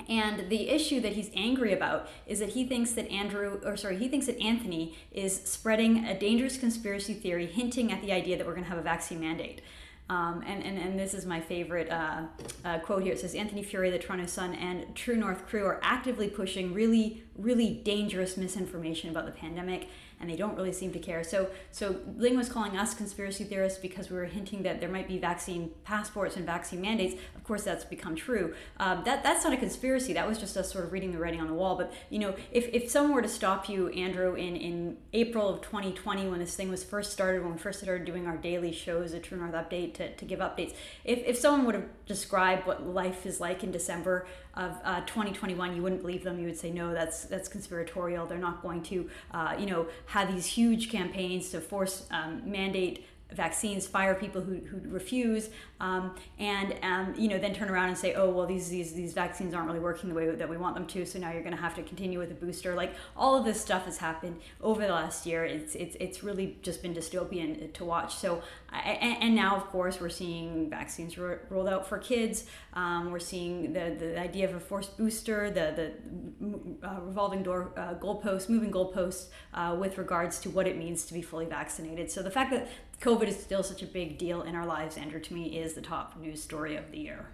and 0.10 0.50
the 0.50 0.70
issue 0.70 1.00
that 1.02 1.14
he's 1.14 1.30
angry 1.36 1.74
about 1.74 2.08
is 2.26 2.40
that 2.40 2.50
he 2.50 2.66
thinks 2.66 2.92
that 2.92 3.10
Andrew, 3.10 3.60
or 3.66 3.78
sorry, 3.78 3.98
he 3.98 4.08
thinks 4.08 4.26
that 4.28 4.40
Anthony 4.42 4.96
is 5.12 5.42
spreading 5.44 6.06
a 6.06 6.18
dangerous 6.18 6.58
conspiracy 6.58 7.14
theory 7.14 7.46
hinting 7.46 7.92
at 7.92 8.02
the 8.02 8.12
idea 8.12 8.38
that 8.38 8.46
we're 8.46 8.54
going 8.54 8.64
to 8.64 8.70
have 8.70 8.80
a 8.80 8.84
vaccine 8.84 9.20
mandate. 9.20 9.62
Um, 10.10 10.44
and, 10.46 10.62
and, 10.64 10.78
and 10.78 11.00
this 11.00 11.14
is 11.14 11.26
my 11.26 11.40
favorite 11.40 11.90
uh, 11.90 12.24
uh, 12.66 12.80
quote 12.80 13.04
here. 13.04 13.14
It 13.14 13.20
says 13.22 13.34
Anthony 13.34 13.64
Furey, 13.64 13.90
the 13.90 13.98
Toronto 13.98 14.26
Sun, 14.26 14.56
and 14.56 14.94
True 14.94 15.16
North 15.16 15.48
crew 15.48 15.66
are 15.66 15.80
actively 15.82 16.28
pushing 16.28 16.74
really, 16.74 17.24
really 17.38 17.70
dangerous 17.86 18.36
misinformation 18.36 19.10
about 19.10 19.26
the 19.26 19.32
pandemic 19.32 19.88
and 20.22 20.30
they 20.30 20.36
don't 20.36 20.56
really 20.56 20.72
seem 20.72 20.94
to 20.94 21.00
care. 21.00 21.24
So, 21.24 21.50
so 21.72 21.98
Ling 22.16 22.38
was 22.38 22.48
calling 22.48 22.78
us 22.78 22.94
conspiracy 22.94 23.44
theorists 23.44 23.80
because 23.80 24.10
we 24.10 24.18
were 24.18 24.26
hinting 24.26 24.64
that 24.64 24.80
there 24.80 24.90
might 24.90 25.08
be 25.08 25.18
vaccine 25.18 25.72
passports 25.84 26.38
and 26.38 26.46
vaccine 26.46 26.80
mandates. 26.80 27.20
Of 27.36 27.44
course, 27.44 27.64
that's 27.64 27.84
become 27.84 28.16
true. 28.16 28.54
Um, 28.80 29.04
that 29.06 29.24
that's 29.24 29.44
not 29.44 29.54
a 29.54 29.58
conspiracy. 29.58 30.14
That 30.14 30.28
was 30.28 30.38
just 30.38 30.56
us 30.56 30.72
sort 30.72 30.86
of 30.86 30.94
reading 30.94 31.12
the 31.12 31.18
writing 31.18 31.42
on 31.42 31.48
the 31.48 31.54
wall. 31.54 31.76
But 31.76 31.92
you 32.10 32.20
know, 32.20 32.36
if, 32.52 32.70
if 32.72 32.90
someone 32.90 33.14
were 33.14 33.22
to 33.22 33.28
stop 33.28 33.68
you, 33.68 33.90
Andrew, 33.90 34.36
in 34.36 34.56
in 34.56 34.98
April 35.14 35.50
of 35.50 35.62
2020 35.62 36.28
when 36.28 36.40
this 36.40 36.56
thing 36.56 36.70
was 36.70 36.84
first 36.84 37.12
started, 37.12 37.44
when 37.44 37.54
we 37.54 37.58
first 37.58 37.80
started 37.82 38.06
doing 38.06 38.28
our 38.28 38.38
daily 38.38 38.72
shows, 38.72 39.14
a 39.14 39.20
True 39.20 39.38
North 39.38 39.54
update 39.54 39.96
to, 39.96 40.16
to 40.16 40.26
give 40.26 40.40
updates, 40.40 40.74
if 41.04 41.20
if 41.26 41.38
someone 41.38 41.66
would 41.66 41.76
have 41.76 42.06
described 42.06 42.68
what 42.68 42.86
life 42.86 43.26
is 43.26 43.40
like 43.40 43.64
in 43.64 43.72
December 43.72 44.28
of 44.56 44.78
uh, 44.84 45.02
2021, 45.02 45.76
you 45.76 45.82
wouldn't 45.82 46.02
believe 46.02 46.24
them. 46.24 46.40
You 46.40 46.46
would 46.46 46.58
say, 46.58 46.72
no, 46.72 46.94
that's 46.94 47.26
that's 47.26 47.48
conspiratorial. 47.48 48.26
They're 48.26 48.38
not 48.38 48.62
going 48.62 48.84
to, 48.84 49.10
uh, 49.32 49.56
you 49.58 49.66
know, 49.66 49.88
have 50.08 50.34
these 50.34 50.46
huge 50.46 50.92
campaigns 50.92 51.50
to 51.52 51.62
force 51.62 52.08
um, 52.12 52.42
mandate 52.46 53.06
vaccines, 53.34 53.88
fire 53.88 54.16
people 54.16 54.42
who, 54.42 54.56
who 54.56 54.80
refuse, 54.90 55.50
um, 55.80 56.16
and 56.40 56.76
um, 56.84 57.14
you 57.18 57.28
know 57.28 57.38
then 57.38 57.54
turn 57.54 57.70
around 57.70 57.90
and 57.90 57.98
say, 57.98 58.14
oh 58.14 58.30
well, 58.30 58.46
these 58.46 58.70
these 58.70 58.94
these 58.94 59.14
vaccines 59.14 59.54
aren't 59.54 59.68
really 59.68 59.80
working 59.80 60.10
the 60.10 60.16
way 60.16 60.30
that 60.30 60.50
we 60.50 60.58
want 60.58 60.76
them 60.76 60.86
to, 60.88 61.06
so 61.06 61.20
now 61.20 61.32
you're 61.32 61.44
going 61.44 61.56
to 61.56 61.62
have 61.62 61.76
to 61.76 61.84
continue 61.84 62.20
with 62.20 62.32
a 62.32 62.36
booster. 62.36 62.76
Like 62.76 62.94
all 63.16 63.36
of 63.36 63.46
this 63.46 63.60
stuff 63.60 63.86
has 63.86 63.98
happened 63.98 64.40
over 64.62 64.82
the 64.82 64.94
last 64.94 65.26
year. 65.26 65.46
It's 65.46 65.76
it's 65.76 65.96
it's 66.00 66.24
really 66.24 66.58
just 66.62 66.82
been 66.82 66.94
dystopian 66.94 67.74
to 67.74 67.86
watch. 67.86 68.16
So 68.16 68.42
and, 68.72 69.24
and 69.24 69.36
now 69.36 69.56
of 69.56 69.66
course 69.68 70.00
we're 70.00 70.10
seeing 70.10 70.70
vaccines 70.70 71.18
ro- 71.18 71.40
rolled 71.50 71.70
out 71.70 71.88
for 71.88 71.98
kids. 71.98 72.46
Um, 72.74 73.12
we're 73.12 73.20
seeing 73.20 73.74
the 73.74 73.96
the 73.98 74.20
idea 74.20 74.48
of 74.48 74.56
a 74.56 74.60
forced 74.60 74.98
booster, 74.98 75.50
the 75.50 75.74
the 75.76 76.88
uh, 76.88 77.00
revolving 77.02 77.44
door 77.44 77.72
uh, 77.78 77.96
goalposts, 77.96 78.50
moving 78.50 78.72
goalposts 78.72 79.28
uh, 79.54 79.76
with 79.80 79.98
regards 79.98 80.40
to 80.40 80.50
what 80.50 80.68
it 80.68 80.78
means 80.78 81.06
to 81.06 81.14
be 81.14 81.22
fully 81.22 81.46
vaccinated. 81.46 82.10
So 82.12 82.22
the 82.22 82.32
fact 82.32 82.52
that 82.52 82.68
COVID 83.02 83.28
is 83.28 83.42
still 83.42 83.64
such 83.64 83.82
a 83.82 83.88
big 83.88 84.20
deal 84.20 84.44
in 84.44 84.56
our 84.56 84.66
lives, 84.66 84.96
Andrew, 84.96 85.20
to 85.20 85.34
me 85.34 85.58
is 85.58 85.74
the 85.74 85.82
top 85.82 86.20
news 86.20 86.42
story 86.42 86.76
of 86.76 86.92
the 86.92 87.00
year. 87.00 87.30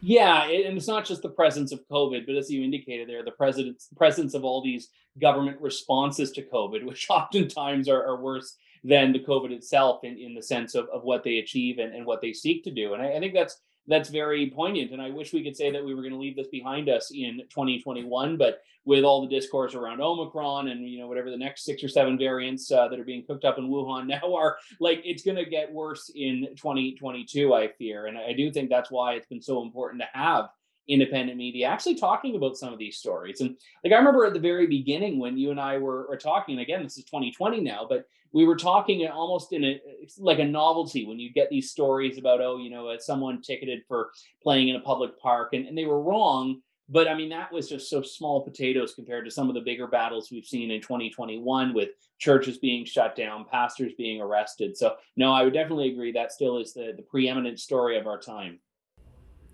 Yeah, 0.00 0.44
and 0.44 0.76
it's 0.76 0.86
not 0.86 1.04
just 1.04 1.22
the 1.22 1.30
presence 1.30 1.72
of 1.72 1.80
COVID, 1.90 2.26
but 2.26 2.36
as 2.36 2.48
you 2.48 2.62
indicated 2.62 3.08
there, 3.08 3.24
the 3.24 3.32
president's 3.32 3.88
presence 3.96 4.34
of 4.34 4.44
all 4.44 4.62
these 4.62 4.90
government 5.20 5.60
responses 5.60 6.30
to 6.32 6.42
COVID, 6.42 6.84
which 6.86 7.08
oftentimes 7.10 7.88
are, 7.88 8.04
are 8.04 8.22
worse 8.22 8.56
than 8.84 9.12
the 9.12 9.18
COVID 9.18 9.50
itself 9.50 10.04
in, 10.04 10.16
in 10.16 10.34
the 10.34 10.42
sense 10.42 10.76
of, 10.76 10.88
of 10.90 11.02
what 11.02 11.24
they 11.24 11.38
achieve 11.38 11.78
and, 11.78 11.92
and 11.92 12.06
what 12.06 12.20
they 12.20 12.32
seek 12.32 12.62
to 12.62 12.70
do. 12.70 12.94
And 12.94 13.02
I, 13.02 13.14
I 13.14 13.18
think 13.18 13.34
that's 13.34 13.62
that's 13.86 14.08
very 14.08 14.50
poignant. 14.50 14.92
And 14.92 15.02
I 15.02 15.10
wish 15.10 15.32
we 15.32 15.44
could 15.44 15.56
say 15.56 15.70
that 15.70 15.84
we 15.84 15.94
were 15.94 16.02
going 16.02 16.12
to 16.12 16.18
leave 16.18 16.36
this 16.36 16.48
behind 16.48 16.88
us 16.88 17.10
in 17.10 17.42
2021, 17.50 18.36
but 18.36 18.62
with 18.84 19.04
all 19.04 19.22
the 19.22 19.28
discourse 19.28 19.74
around 19.74 20.00
Omicron 20.00 20.68
and 20.68 20.88
you 20.88 20.98
know 20.98 21.06
whatever 21.06 21.30
the 21.30 21.36
next 21.36 21.64
six 21.64 21.82
or 21.82 21.88
seven 21.88 22.18
variants 22.18 22.70
uh, 22.70 22.88
that 22.88 23.00
are 23.00 23.04
being 23.04 23.24
cooked 23.26 23.44
up 23.44 23.58
in 23.58 23.68
Wuhan 23.68 24.06
now 24.08 24.34
are, 24.34 24.56
like 24.80 25.00
it's 25.04 25.22
going 25.22 25.36
to 25.36 25.44
get 25.44 25.72
worse 25.72 26.10
in 26.14 26.48
2022. 26.56 27.54
I 27.54 27.68
fear, 27.78 28.06
and 28.06 28.18
I 28.18 28.32
do 28.32 28.50
think 28.50 28.70
that's 28.70 28.90
why 28.90 29.14
it's 29.14 29.26
been 29.26 29.42
so 29.42 29.62
important 29.62 30.02
to 30.02 30.18
have 30.18 30.48
independent 30.86 31.38
media 31.38 31.66
actually 31.66 31.94
talking 31.94 32.36
about 32.36 32.56
some 32.56 32.72
of 32.72 32.78
these 32.78 32.98
stories. 32.98 33.40
And 33.40 33.56
like 33.82 33.92
I 33.92 33.96
remember 33.96 34.26
at 34.26 34.34
the 34.34 34.40
very 34.40 34.66
beginning 34.66 35.18
when 35.18 35.38
you 35.38 35.50
and 35.50 35.60
I 35.60 35.78
were, 35.78 36.06
were 36.08 36.16
talking, 36.16 36.58
again, 36.58 36.82
this 36.82 36.98
is 36.98 37.04
2020 37.04 37.60
now, 37.60 37.86
but 37.88 38.04
we 38.34 38.44
were 38.44 38.56
talking 38.56 39.06
almost 39.06 39.52
in 39.52 39.64
a 39.64 39.80
like 40.18 40.40
a 40.40 40.44
novelty 40.44 41.06
when 41.06 41.18
you 41.18 41.32
get 41.32 41.48
these 41.48 41.70
stories 41.70 42.18
about 42.18 42.42
oh 42.42 42.58
you 42.58 42.68
know 42.68 42.88
uh, 42.88 42.98
someone 42.98 43.40
ticketed 43.40 43.82
for 43.88 44.10
playing 44.42 44.68
in 44.68 44.76
a 44.76 44.80
public 44.80 45.18
park 45.18 45.54
and, 45.54 45.66
and 45.66 45.78
they 45.78 45.86
were 45.86 46.02
wrong 46.02 46.60
but 46.90 47.08
i 47.08 47.14
mean 47.14 47.30
that 47.30 47.50
was 47.50 47.68
just 47.68 47.88
so 47.88 48.02
small 48.02 48.42
potatoes 48.42 48.94
compared 48.94 49.24
to 49.24 49.30
some 49.30 49.48
of 49.48 49.54
the 49.54 49.60
bigger 49.60 49.86
battles 49.86 50.30
we've 50.30 50.44
seen 50.44 50.70
in 50.70 50.82
2021 50.82 51.72
with 51.72 51.90
churches 52.18 52.58
being 52.58 52.84
shut 52.84 53.16
down 53.16 53.44
pastors 53.50 53.92
being 53.96 54.20
arrested. 54.20 54.76
So 54.76 54.96
no 55.16 55.32
i 55.32 55.42
would 55.42 55.54
definitely 55.54 55.90
agree 55.90 56.12
that 56.12 56.32
still 56.32 56.58
is 56.58 56.74
the, 56.74 56.92
the 56.96 57.02
preeminent 57.02 57.58
story 57.60 57.96
of 57.96 58.06
our 58.06 58.20
time. 58.20 58.60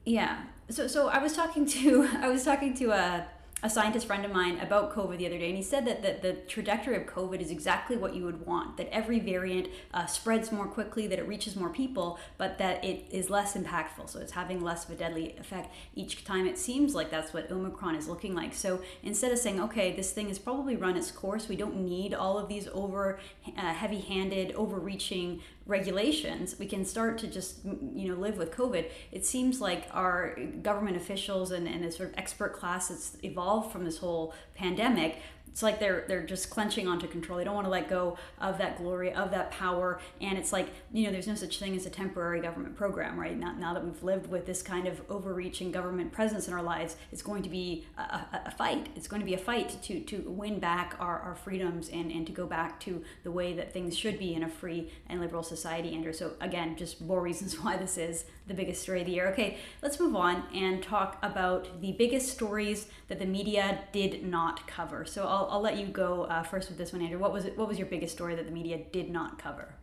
Yeah. 0.05 0.43
So 0.71 0.87
so 0.87 1.09
i 1.09 1.19
was 1.19 1.35
talking 1.35 1.67
to 1.67 2.09
i 2.21 2.29
was 2.29 2.45
talking 2.45 2.75
to 2.75 2.91
a 2.93 3.27
a 3.62 3.71
scientist 3.71 4.07
friend 4.07 4.25
of 4.25 4.33
mine 4.33 4.59
about 4.61 4.95
COVID 4.95 5.19
the 5.19 5.26
other 5.26 5.38
day, 5.38 5.49
and 5.49 5.57
he 5.57 5.62
said 5.62 5.87
that, 5.87 6.02
that 6.02 6.23
the 6.23 6.33
trajectory 6.49 6.97
of 6.97 7.05
COVID 7.05 7.40
is 7.40 7.50
exactly 7.50 7.97
what 7.97 8.14
you 8.14 8.25
would 8.25 8.47
want 8.47 8.76
that 8.76 8.88
every 8.95 9.19
variant 9.19 9.69
uh, 9.93 10.07
spreads 10.07 10.50
more 10.50 10.67
quickly, 10.67 11.07
that 11.07 11.19
it 11.19 11.29
reaches 11.29 11.57
more 11.57 11.69
people, 11.69 12.19
but 12.38 12.59
that 12.59 12.83
it 12.85 13.07
is 13.11 13.29
less 13.29 13.55
impactful. 13.55 14.09
So 14.09 14.21
it's 14.21 14.33
having 14.33 14.62
less 14.62 14.85
of 14.85 14.93
a 14.93 14.95
deadly 14.95 15.37
effect 15.38 15.75
each 15.95 16.25
time. 16.25 16.47
It 16.47 16.59
seems 16.59 16.95
like 16.95 17.11
that's 17.11 17.35
what 17.35 17.50
Omicron 17.50 17.95
is 17.95 18.09
looking 18.09 18.35
like. 18.35 18.55
So 18.55 18.81
instead 19.02 19.33
of 19.33 19.38
saying, 19.38 19.61
okay, 19.61 19.95
this 19.95 20.12
thing 20.12 20.29
has 20.29 20.38
probably 20.38 20.76
run 20.76 20.97
its 20.97 21.11
course, 21.11 21.49
we 21.49 21.57
don't 21.57 21.85
need 21.85 22.14
all 22.14 22.38
of 22.38 22.49
these 22.49 22.69
over 22.73 23.19
uh, 23.57 23.75
heavy 23.75 24.00
handed, 24.00 24.52
overreaching 24.52 25.40
regulations, 25.71 26.59
we 26.59 26.67
can 26.67 26.85
start 26.85 27.17
to 27.19 27.27
just 27.27 27.65
you 27.65 28.09
know 28.09 28.15
live 28.15 28.37
with 28.37 28.50
COVID. 28.50 28.91
It 29.12 29.25
seems 29.25 29.61
like 29.61 29.87
our 29.93 30.37
government 30.62 30.97
officials 30.97 31.53
and, 31.53 31.67
and 31.67 31.85
the 31.85 31.93
sort 31.93 32.11
of 32.11 32.19
expert 32.19 32.53
class 32.53 32.89
that's 32.89 33.17
evolved 33.23 33.73
from 33.73 33.85
this 33.85 33.99
whole 33.99 34.35
pandemic 34.55 35.17
it's 35.50 35.62
like 35.62 35.80
they're 35.80 36.04
they're 36.09 36.25
just 36.25 36.50
clenching 36.50 36.87
onto 36.87 37.07
control. 37.07 37.38
They 37.38 37.45
don't 37.45 37.54
want 37.54 37.66
to 37.66 37.71
let 37.71 37.88
go 37.88 38.16
of 38.40 38.59
that 38.59 38.78
glory, 38.78 39.12
of 39.12 39.30
that 39.33 39.50
power. 39.50 40.00
And 40.21 40.38
it's 40.38 40.52
like 40.52 40.71
you 40.92 41.04
know, 41.04 41.12
there's 41.12 41.26
no 41.26 41.35
such 41.35 41.59
thing 41.59 41.76
as 41.76 41.87
a 41.87 41.90
temporary 41.90 42.40
government 42.40 42.76
program, 42.76 43.19
right? 43.19 43.38
Now, 43.38 43.52
now 43.52 43.75
that 43.75 43.85
we've 43.85 44.02
lived 44.02 44.28
with 44.28 44.47
this 44.47 44.62
kind 44.62 44.87
of 44.87 45.00
overreaching 45.11 45.73
government 45.73 46.12
presence 46.12 46.49
in 46.49 46.54
our 46.54 46.62
lives, 46.62 46.97
it's 47.12 47.23
going 47.23 47.42
to 47.42 47.49
be 47.49 47.87
a, 47.99 48.00
a, 48.00 48.42
a 48.47 48.50
fight. 48.50 48.88
It's 48.97 49.09
going 49.09 49.21
to 49.21 49.26
be 49.26 49.35
a 49.35 49.38
fight 49.38 49.83
to 49.83 50.00
to 50.00 50.23
win 50.26 50.59
back 50.59 50.97
our, 51.00 51.19
our 51.21 51.35
freedoms 51.35 51.88
and 51.88 52.11
and 52.11 52.26
to 52.26 52.33
go 52.33 52.47
back 52.47 52.80
to 52.80 53.02
the 53.25 53.30
way 53.30 53.52
that 53.54 53.73
things 53.73 53.97
should 53.97 54.19
be 54.19 54.35
in 54.35 54.42
a 54.42 54.49
free 54.49 54.90
and 55.09 55.21
liberal 55.21 55.42
society. 55.42 55.95
Andrew. 55.95 56.12
So 56.12 56.33
again, 56.40 56.76
just 56.76 57.00
more 57.00 57.21
reasons 57.21 57.59
why 57.61 57.76
this 57.76 57.99
is 57.99 58.25
the 58.47 58.54
biggest 58.54 58.83
story 58.83 59.00
of 59.00 59.07
the 59.07 59.12
year. 59.12 59.28
Okay, 59.28 59.59
let's 59.83 59.99
move 60.00 60.16
on 60.16 60.45
and 60.54 60.83
talk 60.83 61.19
about 61.23 61.80
the 61.80 61.92
biggest 61.92 62.28
stories 62.28 62.87
that 63.09 63.19
the 63.19 63.26
media 63.26 63.80
did 63.92 64.25
not 64.25 64.66
cover. 64.66 65.04
So 65.04 65.26
I'll, 65.26 65.39
I'll 65.50 65.61
let 65.61 65.76
you 65.76 65.87
go 65.87 66.25
uh, 66.25 66.42
first 66.42 66.68
with 66.68 66.78
this 66.78 66.92
one, 66.92 67.02
Andrew. 67.02 67.18
What 67.18 67.32
was 67.32 67.44
it? 67.44 67.56
What 67.56 67.68
was 67.68 67.78
your 67.78 67.87
biggest 67.87 68.14
story 68.14 68.35
that 68.35 68.47
the 68.47 68.52
media 68.52 68.78
did 68.92 69.11
not 69.11 69.38
cover? 69.38 69.75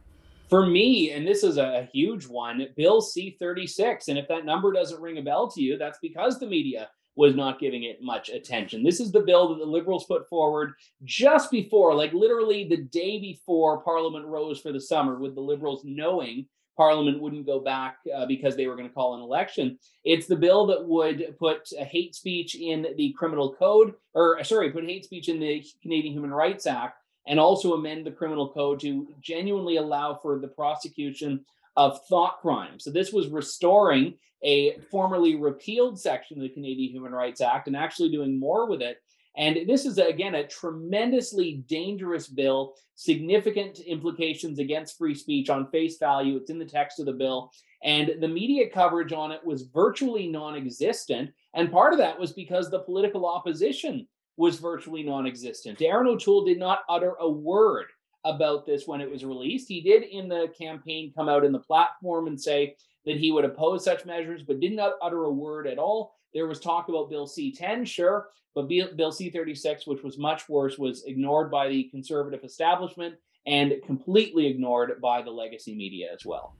For 0.49 0.65
me, 0.65 1.11
and 1.11 1.27
this 1.27 1.43
is 1.43 1.57
a 1.57 1.89
huge 1.93 2.25
one, 2.25 2.67
Bill 2.77 3.01
C 3.01 3.35
36. 3.39 4.07
And 4.07 4.17
if 4.17 4.27
that 4.29 4.45
number 4.45 4.71
doesn't 4.71 5.01
ring 5.01 5.17
a 5.17 5.21
bell 5.21 5.49
to 5.51 5.61
you, 5.61 5.77
that's 5.77 5.99
because 6.01 6.39
the 6.39 6.47
media 6.47 6.89
was 7.17 7.35
not 7.35 7.59
giving 7.59 7.83
it 7.83 7.97
much 8.01 8.29
attention. 8.29 8.83
This 8.83 8.99
is 8.99 9.11
the 9.11 9.21
bill 9.21 9.49
that 9.49 9.59
the 9.59 9.69
Liberals 9.69 10.05
put 10.05 10.29
forward 10.29 10.73
just 11.03 11.49
before, 11.49 11.95
like 11.95 12.13
literally 12.13 12.67
the 12.67 12.83
day 12.83 13.19
before 13.19 13.81
Parliament 13.81 14.25
rose 14.27 14.61
for 14.61 14.71
the 14.71 14.79
summer, 14.79 15.19
with 15.19 15.33
the 15.33 15.41
Liberals 15.41 15.81
knowing 15.83 16.45
Parliament 16.77 17.19
wouldn't 17.19 17.47
go 17.47 17.59
back 17.59 17.97
uh, 18.15 18.25
because 18.27 18.55
they 18.55 18.67
were 18.67 18.75
going 18.75 18.87
to 18.87 18.93
call 18.93 19.15
an 19.15 19.21
election. 19.21 19.77
It's 20.05 20.27
the 20.27 20.35
bill 20.35 20.67
that 20.67 20.85
would 20.85 21.35
put 21.39 21.67
hate 21.77 22.15
speech 22.15 22.55
in 22.55 22.87
the 22.95 23.13
criminal 23.17 23.53
code, 23.53 23.95
or 24.13 24.41
sorry, 24.43 24.71
put 24.71 24.85
hate 24.85 25.03
speech 25.03 25.27
in 25.27 25.39
the 25.39 25.65
Canadian 25.81 26.13
Human 26.13 26.31
Rights 26.31 26.67
Act, 26.67 27.01
and 27.25 27.39
also 27.39 27.73
amend 27.73 28.05
the 28.05 28.11
criminal 28.11 28.49
code 28.49 28.79
to 28.81 29.07
genuinely 29.19 29.77
allow 29.77 30.13
for 30.21 30.39
the 30.39 30.47
prosecution 30.47 31.43
of 31.75 32.05
thought 32.07 32.39
crimes. 32.41 32.83
So 32.83 32.91
this 32.91 33.11
was 33.11 33.27
restoring 33.27 34.13
a 34.43 34.77
formerly 34.91 35.35
repealed 35.35 35.99
section 35.99 36.37
of 36.37 36.43
the 36.43 36.49
Canadian 36.49 36.91
Human 36.91 37.11
Rights 37.11 37.41
Act 37.41 37.67
and 37.67 37.75
actually 37.75 38.11
doing 38.11 38.39
more 38.39 38.69
with 38.69 38.81
it 38.81 39.01
and 39.37 39.69
this 39.69 39.85
is, 39.85 39.99
again, 39.99 40.35
a 40.35 40.47
tremendously 40.47 41.63
dangerous 41.67 42.27
bill, 42.27 42.73
significant 42.95 43.79
implications 43.79 44.57
against 44.57 44.97
free 44.97 45.13
speech 45.13 45.49
on 45.49 45.69
face 45.69 45.99
value. 45.99 46.37
It's 46.37 46.49
in 46.49 46.57
the 46.57 46.65
text 46.65 46.99
of 46.99 47.05
the 47.05 47.13
bill. 47.13 47.51
And 47.83 48.15
the 48.19 48.27
media 48.27 48.67
coverage 48.67 49.13
on 49.13 49.31
it 49.31 49.45
was 49.45 49.69
virtually 49.73 50.27
non 50.27 50.55
existent. 50.55 51.29
And 51.53 51.71
part 51.71 51.93
of 51.93 51.99
that 51.99 52.19
was 52.19 52.33
because 52.33 52.71
the 52.71 52.79
political 52.79 53.27
opposition 53.27 54.07
was 54.37 54.57
virtually 54.57 55.03
non 55.03 55.27
existent. 55.27 55.81
Erin 55.83 56.07
O'Toole 56.07 56.45
did 56.45 56.57
not 56.57 56.79
utter 56.89 57.13
a 57.19 57.29
word 57.29 57.85
about 58.25 58.65
this 58.65 58.87
when 58.87 59.01
it 59.01 59.09
was 59.09 59.23
released. 59.23 59.67
He 59.67 59.81
did 59.81 60.03
in 60.03 60.27
the 60.27 60.51
campaign 60.59 61.13
come 61.15 61.29
out 61.29 61.45
in 61.45 61.51
the 61.51 61.59
platform 61.59 62.25
and 62.25 62.41
say 62.41 62.75
that 63.05 63.17
he 63.17 63.31
would 63.31 63.45
oppose 63.45 63.83
such 63.83 64.05
measures, 64.05 64.41
but 64.41 64.59
did 64.59 64.73
not 64.73 64.93
utter 65.01 65.25
a 65.25 65.31
word 65.31 65.67
at 65.67 65.77
all. 65.77 66.15
There 66.33 66.47
was 66.47 66.59
talk 66.59 66.89
about 66.89 67.09
Bill 67.09 67.27
C 67.27 67.51
10, 67.51 67.85
sure, 67.85 68.29
but 68.53 68.67
Bill 68.67 69.11
C 69.11 69.29
36, 69.29 69.87
which 69.87 70.03
was 70.03 70.17
much 70.17 70.49
worse, 70.49 70.77
was 70.77 71.03
ignored 71.05 71.49
by 71.51 71.67
the 71.67 71.83
conservative 71.85 72.43
establishment 72.43 73.15
and 73.45 73.73
completely 73.85 74.47
ignored 74.47 74.99
by 75.01 75.21
the 75.21 75.31
legacy 75.31 75.75
media 75.75 76.09
as 76.13 76.25
well 76.25 76.55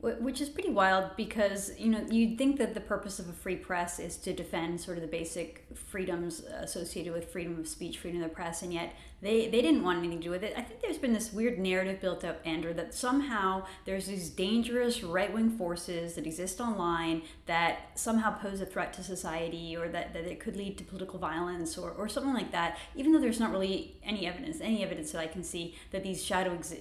which 0.00 0.40
is 0.40 0.48
pretty 0.48 0.70
wild 0.70 1.10
because 1.16 1.72
you 1.78 1.88
know 1.88 2.04
you'd 2.10 2.38
think 2.38 2.58
that 2.58 2.74
the 2.74 2.80
purpose 2.80 3.18
of 3.18 3.28
a 3.28 3.32
free 3.32 3.56
press 3.56 3.98
is 3.98 4.16
to 4.16 4.32
defend 4.32 4.80
sort 4.80 4.96
of 4.96 5.02
the 5.02 5.08
basic 5.08 5.66
freedoms 5.74 6.40
associated 6.40 7.12
with 7.12 7.32
freedom 7.32 7.58
of 7.58 7.66
speech 7.66 7.98
freedom 7.98 8.22
of 8.22 8.28
the 8.28 8.34
press 8.34 8.62
and 8.62 8.72
yet 8.72 8.94
they 9.20 9.48
they 9.48 9.60
didn't 9.60 9.82
want 9.82 9.98
anything 9.98 10.18
to 10.18 10.24
do 10.24 10.30
with 10.30 10.44
it. 10.44 10.54
I 10.56 10.62
think 10.62 10.80
there's 10.80 10.98
been 10.98 11.12
this 11.12 11.32
weird 11.32 11.58
narrative 11.58 12.00
built 12.00 12.24
up 12.24 12.40
andrew 12.44 12.72
that 12.74 12.94
somehow 12.94 13.64
there's 13.84 14.06
these 14.06 14.30
dangerous 14.30 15.02
right-wing 15.02 15.50
forces 15.50 16.14
that 16.14 16.26
exist 16.26 16.60
online 16.60 17.22
that 17.46 17.90
somehow 17.94 18.38
pose 18.38 18.60
a 18.60 18.66
threat 18.66 18.92
to 18.94 19.02
society 19.02 19.76
or 19.76 19.88
that, 19.88 20.12
that 20.12 20.24
it 20.24 20.38
could 20.38 20.56
lead 20.56 20.78
to 20.78 20.84
political 20.84 21.18
violence 21.18 21.76
or, 21.76 21.90
or 21.90 22.08
something 22.08 22.34
like 22.34 22.52
that 22.52 22.78
even 22.94 23.12
though 23.12 23.20
there's 23.20 23.40
not 23.40 23.50
really 23.50 23.96
any 24.04 24.26
evidence 24.26 24.58
any 24.60 24.84
evidence 24.84 25.10
that 25.12 25.20
i 25.20 25.26
can 25.26 25.42
see 25.42 25.74
that 25.90 26.02
these 26.02 26.22
shadow 26.22 26.54
ex- 26.54 26.74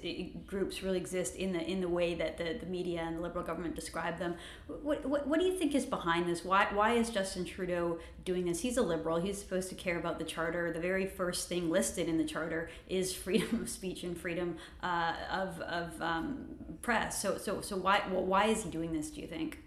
groups 0.45 0.83
really 0.83 0.97
exist 0.97 1.35
in 1.35 1.53
the 1.53 1.61
in 1.63 1.81
the 1.81 1.89
way 1.89 2.13
that 2.13 2.37
the, 2.37 2.57
the 2.59 2.65
media 2.67 3.06
and 3.07 3.17
the 3.17 3.21
liberal 3.21 3.45
government 3.45 3.75
describe 3.75 4.19
them. 4.19 4.35
What, 4.67 5.05
what, 5.05 5.27
what 5.27 5.39
do 5.39 5.45
you 5.45 5.57
think 5.57 5.73
is 5.73 5.85
behind 5.85 6.27
this? 6.27 6.45
Why, 6.45 6.67
why 6.73 6.93
is 6.93 7.09
Justin 7.09 7.45
Trudeau 7.45 7.99
doing 8.25 8.45
this? 8.45 8.59
He's 8.59 8.77
a 8.77 8.81
liberal. 8.81 9.17
He's 9.19 9.37
supposed 9.37 9.69
to 9.69 9.75
care 9.75 9.97
about 9.97 10.19
the 10.19 10.25
charter. 10.25 10.71
The 10.71 10.79
very 10.79 11.07
first 11.07 11.47
thing 11.47 11.69
listed 11.69 12.07
in 12.07 12.17
the 12.17 12.25
charter 12.25 12.69
is 12.87 13.13
freedom 13.13 13.61
of 13.61 13.69
speech 13.69 14.03
and 14.03 14.17
freedom 14.17 14.57
uh, 14.83 15.13
of, 15.31 15.59
of 15.61 16.01
um, 16.01 16.45
press. 16.81 17.21
So, 17.21 17.37
so, 17.37 17.61
so 17.61 17.77
why, 17.77 18.01
why 18.09 18.45
is 18.45 18.63
he 18.63 18.69
doing 18.69 18.93
this, 18.93 19.09
do 19.09 19.21
you 19.21 19.27
think? 19.27 19.59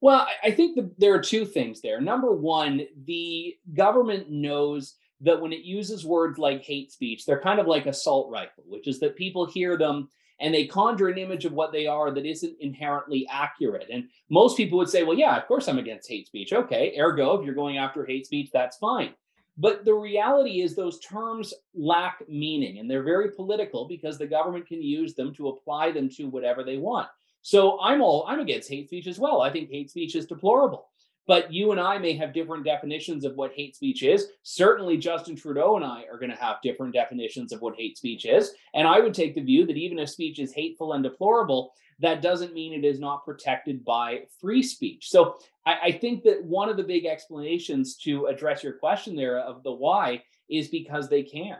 Well, 0.00 0.26
I 0.44 0.50
think 0.50 0.76
the, 0.76 0.90
there 0.98 1.14
are 1.14 1.22
two 1.22 1.46
things 1.46 1.80
there. 1.80 2.00
Number 2.00 2.30
one, 2.32 2.86
the 3.06 3.56
government 3.74 4.30
knows 4.30 4.96
that 5.22 5.40
when 5.40 5.52
it 5.52 5.64
uses 5.64 6.04
words 6.04 6.38
like 6.38 6.62
hate 6.62 6.92
speech, 6.92 7.24
they're 7.24 7.40
kind 7.40 7.58
of 7.58 7.66
like 7.66 7.86
assault 7.86 8.30
rifle, 8.30 8.64
which 8.66 8.86
is 8.86 9.00
that 9.00 9.16
people 9.16 9.46
hear 9.46 9.78
them 9.78 10.10
and 10.40 10.52
they 10.52 10.66
conjure 10.66 11.08
an 11.08 11.18
image 11.18 11.44
of 11.44 11.52
what 11.52 11.72
they 11.72 11.86
are 11.86 12.10
that 12.10 12.26
isn't 12.26 12.56
inherently 12.60 13.26
accurate. 13.30 13.88
And 13.90 14.08
most 14.28 14.56
people 14.56 14.78
would 14.78 14.88
say, 14.88 15.02
well, 15.02 15.16
yeah, 15.16 15.36
of 15.36 15.46
course 15.46 15.68
I'm 15.68 15.78
against 15.78 16.08
hate 16.08 16.26
speech. 16.26 16.52
Okay, 16.52 16.96
ergo, 16.98 17.38
if 17.38 17.44
you're 17.44 17.54
going 17.54 17.78
after 17.78 18.04
hate 18.04 18.26
speech, 18.26 18.50
that's 18.52 18.76
fine. 18.76 19.14
But 19.58 19.84
the 19.86 19.94
reality 19.94 20.60
is, 20.60 20.74
those 20.74 21.00
terms 21.00 21.54
lack 21.74 22.22
meaning 22.28 22.78
and 22.78 22.90
they're 22.90 23.02
very 23.02 23.30
political 23.30 23.88
because 23.88 24.18
the 24.18 24.26
government 24.26 24.66
can 24.66 24.82
use 24.82 25.14
them 25.14 25.34
to 25.34 25.48
apply 25.48 25.92
them 25.92 26.10
to 26.10 26.24
whatever 26.24 26.62
they 26.62 26.76
want. 26.76 27.08
So 27.40 27.80
I'm 27.80 28.02
all 28.02 28.26
I'm 28.28 28.40
against 28.40 28.68
hate 28.68 28.88
speech 28.88 29.06
as 29.06 29.18
well. 29.18 29.40
I 29.40 29.50
think 29.50 29.70
hate 29.70 29.90
speech 29.90 30.14
is 30.14 30.26
deplorable. 30.26 30.88
But 31.26 31.52
you 31.52 31.72
and 31.72 31.80
I 31.80 31.98
may 31.98 32.14
have 32.14 32.32
different 32.32 32.64
definitions 32.64 33.24
of 33.24 33.34
what 33.34 33.52
hate 33.52 33.74
speech 33.74 34.02
is. 34.02 34.28
Certainly, 34.42 34.98
Justin 34.98 35.34
Trudeau 35.36 35.76
and 35.76 35.84
I 35.84 36.04
are 36.10 36.18
going 36.18 36.30
to 36.30 36.36
have 36.36 36.62
different 36.62 36.94
definitions 36.94 37.52
of 37.52 37.60
what 37.60 37.76
hate 37.76 37.98
speech 37.98 38.24
is. 38.24 38.52
And 38.74 38.86
I 38.86 39.00
would 39.00 39.14
take 39.14 39.34
the 39.34 39.42
view 39.42 39.66
that 39.66 39.76
even 39.76 39.98
if 39.98 40.10
speech 40.10 40.38
is 40.38 40.52
hateful 40.52 40.92
and 40.92 41.02
deplorable, 41.02 41.72
that 42.00 42.22
doesn't 42.22 42.54
mean 42.54 42.72
it 42.72 42.86
is 42.86 43.00
not 43.00 43.24
protected 43.24 43.84
by 43.84 44.22
free 44.40 44.62
speech. 44.62 45.08
So 45.08 45.36
I, 45.64 45.76
I 45.84 45.92
think 45.92 46.22
that 46.24 46.44
one 46.44 46.68
of 46.68 46.76
the 46.76 46.82
big 46.82 47.06
explanations 47.06 47.96
to 47.98 48.26
address 48.26 48.62
your 48.62 48.74
question 48.74 49.16
there 49.16 49.38
of 49.38 49.62
the 49.62 49.72
why 49.72 50.22
is 50.48 50.68
because 50.68 51.08
they 51.08 51.22
can. 51.22 51.56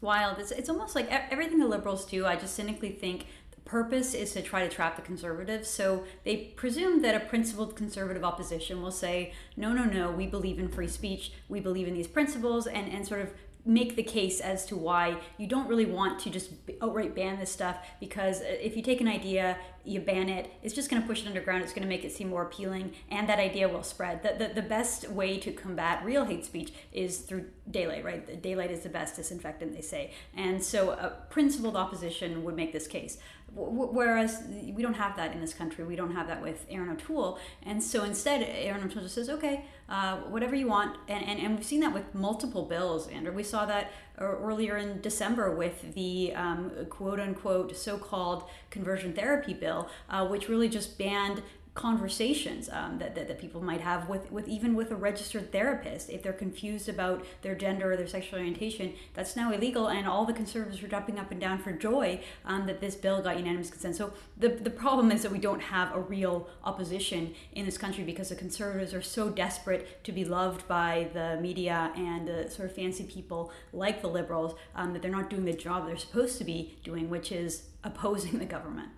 It's 0.00 0.02
wild. 0.02 0.38
It's, 0.38 0.50
it's 0.50 0.70
almost 0.70 0.94
like 0.94 1.08
everything 1.10 1.58
the 1.58 1.66
liberals 1.66 2.06
do. 2.06 2.24
I 2.24 2.36
just 2.36 2.54
cynically 2.54 2.90
think 2.90 3.26
purpose 3.64 4.14
is 4.14 4.32
to 4.32 4.42
try 4.42 4.66
to 4.66 4.74
trap 4.74 4.96
the 4.96 5.02
conservatives. 5.02 5.68
So 5.68 6.04
they 6.24 6.36
presume 6.56 7.02
that 7.02 7.14
a 7.14 7.20
principled 7.20 7.76
conservative 7.76 8.24
opposition 8.24 8.82
will 8.82 8.90
say, 8.90 9.32
no, 9.56 9.72
no, 9.72 9.84
no, 9.84 10.10
we 10.10 10.26
believe 10.26 10.58
in 10.58 10.68
free 10.68 10.88
speech, 10.88 11.32
we 11.48 11.60
believe 11.60 11.86
in 11.86 11.94
these 11.94 12.08
principles, 12.08 12.66
and, 12.66 12.90
and 12.92 13.06
sort 13.06 13.20
of 13.20 13.30
make 13.64 13.96
the 13.96 14.02
case 14.02 14.40
as 14.40 14.64
to 14.66 14.76
why 14.76 15.16
you 15.36 15.46
don't 15.46 15.68
really 15.68 15.84
want 15.84 16.18
to 16.18 16.30
just 16.30 16.50
outright 16.82 17.14
ban 17.14 17.38
this 17.38 17.52
stuff 17.52 17.76
because 18.00 18.40
uh, 18.40 18.44
if 18.60 18.76
you 18.76 18.82
take 18.82 19.00
an 19.00 19.08
idea 19.08 19.56
you 19.84 20.00
ban 20.00 20.28
it 20.28 20.50
it's 20.62 20.74
just 20.74 20.90
going 20.90 21.00
to 21.00 21.06
push 21.06 21.22
it 21.22 21.26
underground 21.26 21.62
it's 21.62 21.72
going 21.72 21.82
to 21.82 21.88
make 21.88 22.04
it 22.04 22.12
seem 22.12 22.28
more 22.28 22.42
appealing 22.42 22.92
and 23.10 23.28
that 23.28 23.38
idea 23.38 23.68
will 23.68 23.82
spread. 23.82 24.22
The, 24.22 24.46
the, 24.46 24.54
the 24.54 24.66
best 24.66 25.10
way 25.10 25.38
to 25.38 25.52
combat 25.52 26.04
real 26.04 26.24
hate 26.24 26.44
speech 26.44 26.72
is 26.92 27.18
through 27.18 27.46
daylight 27.70 28.04
right? 28.04 28.26
The 28.26 28.36
daylight 28.36 28.70
is 28.70 28.80
the 28.80 28.88
best 28.88 29.16
disinfectant 29.16 29.74
they 29.74 29.82
say. 29.82 30.12
And 30.34 30.62
so 30.62 30.90
a 30.90 31.10
principled 31.30 31.76
opposition 31.76 32.42
would 32.44 32.56
make 32.56 32.72
this 32.72 32.86
case 32.86 33.18
whereas 33.54 34.42
we 34.48 34.82
don't 34.82 34.94
have 34.94 35.16
that 35.16 35.32
in 35.32 35.40
this 35.40 35.54
country. 35.54 35.84
We 35.84 35.96
don't 35.96 36.14
have 36.14 36.28
that 36.28 36.42
with 36.42 36.66
Erin 36.70 36.90
O'Toole. 36.90 37.38
And 37.62 37.82
so 37.82 38.04
instead 38.04 38.42
Erin 38.42 38.84
O'Toole 38.84 39.02
just 39.02 39.14
says 39.14 39.28
okay 39.28 39.64
uh, 39.88 40.18
whatever 40.18 40.54
you 40.54 40.68
want. 40.68 40.96
And, 41.08 41.24
and, 41.24 41.40
and 41.40 41.56
we've 41.56 41.66
seen 41.66 41.80
that 41.80 41.92
with 41.92 42.14
multiple 42.14 42.64
bills 42.64 43.08
Andrew. 43.08 43.32
We 43.32 43.42
saw 43.42 43.66
that 43.66 43.90
earlier 44.18 44.76
in 44.76 45.00
December 45.00 45.54
with 45.54 45.94
the 45.94 46.32
um, 46.34 46.70
quote 46.90 47.18
unquote 47.18 47.76
so 47.76 47.98
called 47.98 48.44
conversion 48.70 49.12
therapy 49.12 49.54
bill, 49.54 49.88
uh, 50.08 50.26
which 50.26 50.48
really 50.48 50.68
just 50.68 50.98
banned 50.98 51.42
conversations 51.74 52.68
um, 52.72 52.98
that, 52.98 53.14
that, 53.14 53.28
that, 53.28 53.38
people 53.38 53.62
might 53.62 53.80
have 53.80 54.08
with, 54.08 54.30
with 54.32 54.48
even 54.48 54.74
with 54.74 54.90
a 54.90 54.96
registered 54.96 55.52
therapist. 55.52 56.10
If 56.10 56.22
they're 56.22 56.32
confused 56.32 56.88
about 56.88 57.24
their 57.42 57.54
gender 57.54 57.92
or 57.92 57.96
their 57.96 58.08
sexual 58.08 58.40
orientation 58.40 58.92
that's 59.14 59.36
now 59.36 59.52
illegal 59.52 59.88
and 59.88 60.06
all 60.06 60.24
the 60.24 60.32
conservatives 60.32 60.82
are 60.82 60.88
jumping 60.88 61.18
up 61.18 61.30
and 61.30 61.40
down 61.40 61.58
for 61.58 61.72
joy 61.72 62.20
um, 62.44 62.66
that 62.66 62.80
this 62.80 62.96
bill 62.96 63.22
got 63.22 63.38
unanimous 63.38 63.70
consent. 63.70 63.96
So 63.96 64.12
the, 64.36 64.48
the 64.48 64.70
problem 64.70 65.12
is 65.12 65.22
that 65.22 65.30
we 65.30 65.38
don't 65.38 65.62
have 65.62 65.94
a 65.94 66.00
real 66.00 66.48
opposition 66.64 67.34
in 67.52 67.66
this 67.66 67.78
country 67.78 68.02
because 68.02 68.30
the 68.30 68.36
conservatives 68.36 68.92
are 68.92 69.02
so 69.02 69.30
desperate 69.30 70.02
to 70.04 70.12
be 70.12 70.24
loved 70.24 70.66
by 70.66 71.08
the 71.12 71.38
media 71.40 71.92
and 71.94 72.26
the 72.26 72.50
sort 72.50 72.68
of 72.68 72.74
fancy 72.74 73.04
people 73.04 73.52
like 73.72 74.02
the 74.02 74.08
liberals 74.08 74.54
um, 74.74 74.92
that 74.92 75.02
they're 75.02 75.10
not 75.10 75.30
doing 75.30 75.44
the 75.44 75.52
job 75.52 75.86
they're 75.86 75.96
supposed 75.96 76.36
to 76.38 76.44
be 76.44 76.76
doing 76.82 77.08
which 77.08 77.30
is 77.30 77.64
opposing 77.84 78.38
the 78.38 78.44
government 78.44 78.90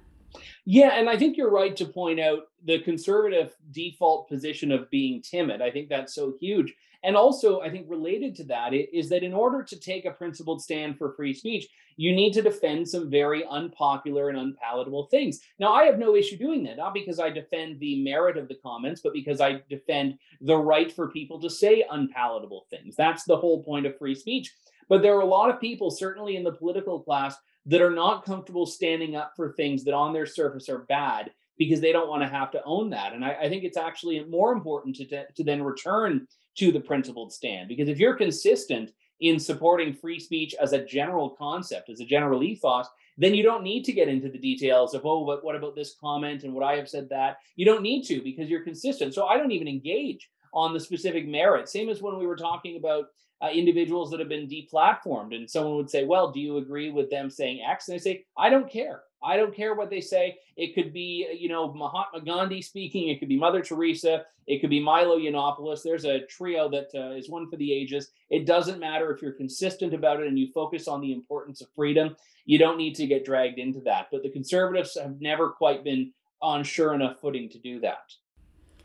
Yeah, 0.65 0.91
and 0.91 1.09
I 1.11 1.17
think 1.17 1.37
you're 1.37 1.51
right 1.51 1.75
to 1.77 1.85
point 1.85 2.21
out 2.21 2.45
the 2.65 2.79
conservative 2.81 3.57
default 3.73 4.29
position 4.29 4.71
of 4.71 4.89
being 4.91 5.21
timid. 5.21 5.61
I 5.61 5.71
think 5.71 5.89
that's 5.89 6.15
so 6.15 6.35
huge. 6.41 6.73
And 7.05 7.17
also, 7.17 7.61
I 7.61 7.69
think 7.69 7.87
related 7.91 8.37
to 8.37 8.45
that 8.45 8.73
is 8.73 9.09
that 9.09 9.25
in 9.25 9.35
order 9.35 9.65
to 9.65 9.81
take 9.81 10.05
a 10.05 10.13
principled 10.13 10.63
stand 10.63 10.99
for 10.99 11.15
free 11.15 11.35
speech, 11.35 11.67
you 11.97 12.15
need 12.15 12.33
to 12.35 12.43
defend 12.43 12.89
some 12.89 13.11
very 13.11 13.45
unpopular 13.51 14.29
and 14.29 14.39
unpalatable 14.39 15.07
things. 15.07 15.41
Now, 15.59 15.73
I 15.73 15.85
have 15.85 15.99
no 15.99 16.15
issue 16.15 16.37
doing 16.37 16.63
that, 16.65 16.77
not 16.77 16.95
because 16.95 17.19
I 17.19 17.31
defend 17.31 17.81
the 17.81 18.01
merit 18.05 18.37
of 18.37 18.47
the 18.47 18.55
comments, 18.55 19.01
but 19.03 19.13
because 19.13 19.41
I 19.41 19.63
defend 19.69 20.17
the 20.41 20.57
right 20.57 20.93
for 20.93 21.11
people 21.11 21.41
to 21.41 21.51
say 21.51 21.85
unpalatable 21.91 22.67
things. 22.71 22.95
That's 22.95 23.25
the 23.25 23.37
whole 23.37 23.65
point 23.65 23.87
of 23.87 23.99
free 23.99 24.15
speech. 24.15 24.55
But 24.89 25.03
there 25.03 25.17
are 25.17 25.23
a 25.23 25.27
lot 25.27 25.51
of 25.51 25.61
people, 25.61 25.91
certainly 25.91 26.37
in 26.37 26.45
the 26.45 26.53
political 26.53 27.01
class, 27.01 27.35
that 27.67 27.83
are 27.83 27.91
not 27.91 28.25
comfortable 28.25 28.67
standing 28.67 29.17
up 29.17 29.33
for 29.37 29.53
things 29.53 29.85
that 29.85 29.95
on 29.95 30.13
their 30.13 30.27
surface 30.27 30.69
are 30.69 30.81
bad 30.81 31.31
because 31.59 31.81
they 31.81 31.93
don't 31.93 32.09
want 32.09 32.23
to 32.23 32.29
have 32.29 32.51
to 32.51 32.65
own 32.65 32.91
that. 32.91 33.13
And 33.13 33.25
I, 33.25 33.35
I 33.43 33.49
think 33.49 33.65
it's 33.65 33.77
actually 33.77 34.25
more 34.25 34.53
important 34.53 34.97
to, 34.97 35.05
to, 35.07 35.27
to 35.33 35.45
then 35.45 35.63
return 35.63 36.27
to 36.57 36.73
the 36.73 36.81
principled 36.81 37.33
stand 37.33 37.69
because 37.69 37.89
if 37.89 37.99
you're 37.99 38.15
consistent 38.15 38.91
in 39.21 39.39
supporting 39.39 39.95
free 39.95 40.19
speech 40.19 40.55
as 40.61 40.73
a 40.73 40.85
general 40.85 41.31
concept, 41.31 41.89
as 41.89 42.01
a 42.01 42.05
general 42.05 42.43
ethos, 42.43 42.87
then 43.17 43.35
you 43.35 43.43
don't 43.43 43.63
need 43.63 43.85
to 43.85 43.93
get 43.93 44.09
into 44.09 44.29
the 44.29 44.39
details 44.39 44.95
of, 44.95 45.05
oh, 45.05 45.25
but 45.25 45.45
what 45.45 45.55
about 45.55 45.77
this 45.77 45.95
comment 46.01 46.43
and 46.43 46.53
what 46.53 46.65
I 46.65 46.77
have 46.77 46.89
said 46.89 47.09
that? 47.11 47.37
You 47.57 47.65
don't 47.65 47.83
need 47.83 48.03
to 48.05 48.23
because 48.23 48.49
you're 48.49 48.65
consistent. 48.65 49.15
So 49.15 49.27
I 49.27 49.37
don't 49.37 49.53
even 49.53 49.69
engage 49.69 50.29
on 50.53 50.73
the 50.73 50.81
specific 50.81 51.27
merit. 51.29 51.69
Same 51.69 51.89
as 51.89 52.03
when 52.03 52.19
we 52.19 52.27
were 52.27 52.37
talking 52.37 52.77
about 52.77 53.07
uh, 53.43 53.49
individuals 53.51 54.11
that 54.11 54.21
have 54.21 54.29
been 54.29 54.49
deplatformed, 54.49 55.35
and 55.35 55.51
someone 55.51 55.77
would 55.77 55.91
say, 55.91 56.05
"Well, 56.05 56.31
do 56.31 56.41
you 56.41 56.59
agree 56.59 56.91
with 56.91 57.11
them 57.11 57.31
saying 57.31 57.61
X?" 57.69 57.89
And 57.89 57.97
I 57.97 57.99
say, 57.99 58.25
"I 58.37 58.49
don't 58.51 58.71
care. 58.71 59.03
I 59.23 59.37
don't 59.37 59.55
care 59.55 59.75
what 59.75 59.91
they 59.91 60.01
say. 60.01 60.39
It 60.57 60.75
could 60.75 60.93
be, 60.93 61.29
you 61.39 61.49
know, 61.49 61.73
Mahatma 61.73 62.23
Gandhi 62.23 62.61
speaking. 62.61 63.09
It 63.09 63.21
could 63.21 63.29
be 63.29 63.39
Mother 63.39 63.63
Teresa. 63.63 64.25
It 64.47 64.61
could 64.61 64.71
be 64.71 64.81
Milo 64.81 65.19
Yiannopoulos. 65.19 65.83
There's 65.83 66.05
a 66.05 66.27
trio 66.27 66.69
that 66.71 66.89
uh, 66.95 67.15
is 67.15 67.31
one 67.31 67.49
for 67.49 67.57
the 67.57 67.73
ages. 67.73 68.11
It 68.31 68.47
doesn't 68.47 68.81
matter 68.81 69.13
if 69.13 69.23
you're 69.23 69.33
consistent 69.33 69.95
about 69.95 70.21
it 70.21 70.27
and 70.27 70.39
you 70.39 70.49
focus 70.53 70.89
on 70.89 71.01
the 71.01 71.13
importance 71.13 71.61
of 71.61 71.69
freedom. 71.77 72.17
You 72.45 72.59
don't 72.59 72.77
need 72.77 72.97
to 72.97 73.07
get 73.07 73.25
dragged 73.25 73.59
into 73.59 73.81
that. 73.83 74.09
But 74.11 74.25
the 74.25 74.31
conservatives 74.31 74.99
have 75.01 75.21
never 75.21 75.51
quite 75.51 75.85
been 75.85 76.13
on 76.41 76.65
sure 76.65 76.93
enough 76.93 77.21
footing 77.21 77.49
to 77.51 77.59
do 77.59 77.79
that. 77.81 78.13